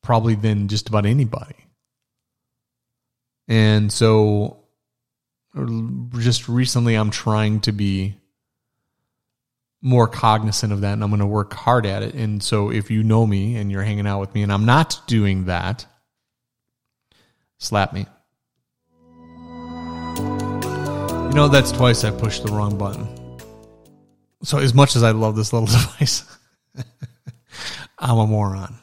probably 0.00 0.36
than 0.36 0.68
just 0.68 0.88
about 0.88 1.06
anybody. 1.06 1.56
And 3.48 3.92
so 3.92 4.60
just 6.18 6.48
recently 6.48 6.94
I'm 6.94 7.10
trying 7.10 7.60
to 7.60 7.72
be 7.72 8.16
more 9.80 10.08
cognizant 10.08 10.72
of 10.72 10.80
that 10.80 10.94
and 10.94 11.04
I'm 11.04 11.10
going 11.10 11.20
to 11.20 11.26
work 11.26 11.52
hard 11.52 11.86
at 11.86 12.02
it. 12.02 12.14
And 12.14 12.42
so 12.42 12.70
if 12.70 12.90
you 12.90 13.02
know 13.02 13.26
me 13.26 13.56
and 13.56 13.70
you're 13.70 13.82
hanging 13.82 14.06
out 14.06 14.18
with 14.18 14.34
me 14.34 14.42
and 14.42 14.52
I'm 14.52 14.64
not 14.64 15.00
doing 15.06 15.44
that, 15.44 15.86
slap 17.58 17.92
me. 17.92 18.06
You 21.28 21.40
know, 21.40 21.48
that's 21.48 21.70
twice 21.70 22.02
I 22.04 22.10
pushed 22.10 22.44
the 22.44 22.52
wrong 22.52 22.78
button. 22.78 23.06
So 24.42 24.58
as 24.58 24.72
much 24.72 24.96
as 24.96 25.02
I 25.02 25.10
love 25.10 25.36
this 25.36 25.52
little 25.52 25.66
device, 25.80 26.24
I'm 27.98 28.18
a 28.18 28.26
moron. 28.26 28.74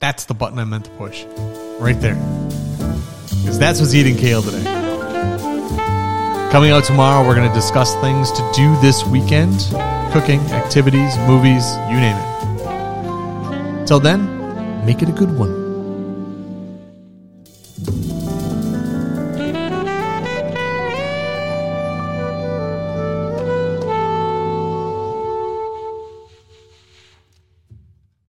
That's 0.00 0.24
the 0.24 0.34
button 0.34 0.58
I 0.58 0.64
meant 0.64 0.86
to 0.86 0.90
push. 0.92 1.24
Right 1.78 2.00
there. 2.00 2.16
Because 3.40 3.58
that's 3.58 3.80
what's 3.80 3.94
eating 3.94 4.16
kale 4.16 4.42
today. 4.42 4.81
Coming 6.52 6.70
out 6.70 6.84
tomorrow, 6.84 7.26
we're 7.26 7.34
going 7.34 7.48
to 7.48 7.54
discuss 7.54 7.94
things 8.02 8.30
to 8.30 8.52
do 8.54 8.78
this 8.82 9.06
weekend 9.06 9.58
cooking, 10.12 10.38
activities, 10.52 11.16
movies, 11.26 11.64
you 11.88 11.96
name 11.96 12.14
it. 12.14 13.86
Till 13.86 13.98
then, 13.98 14.84
make 14.84 15.00
it 15.00 15.08
a 15.08 15.12
good 15.12 15.34
one. 15.34 15.61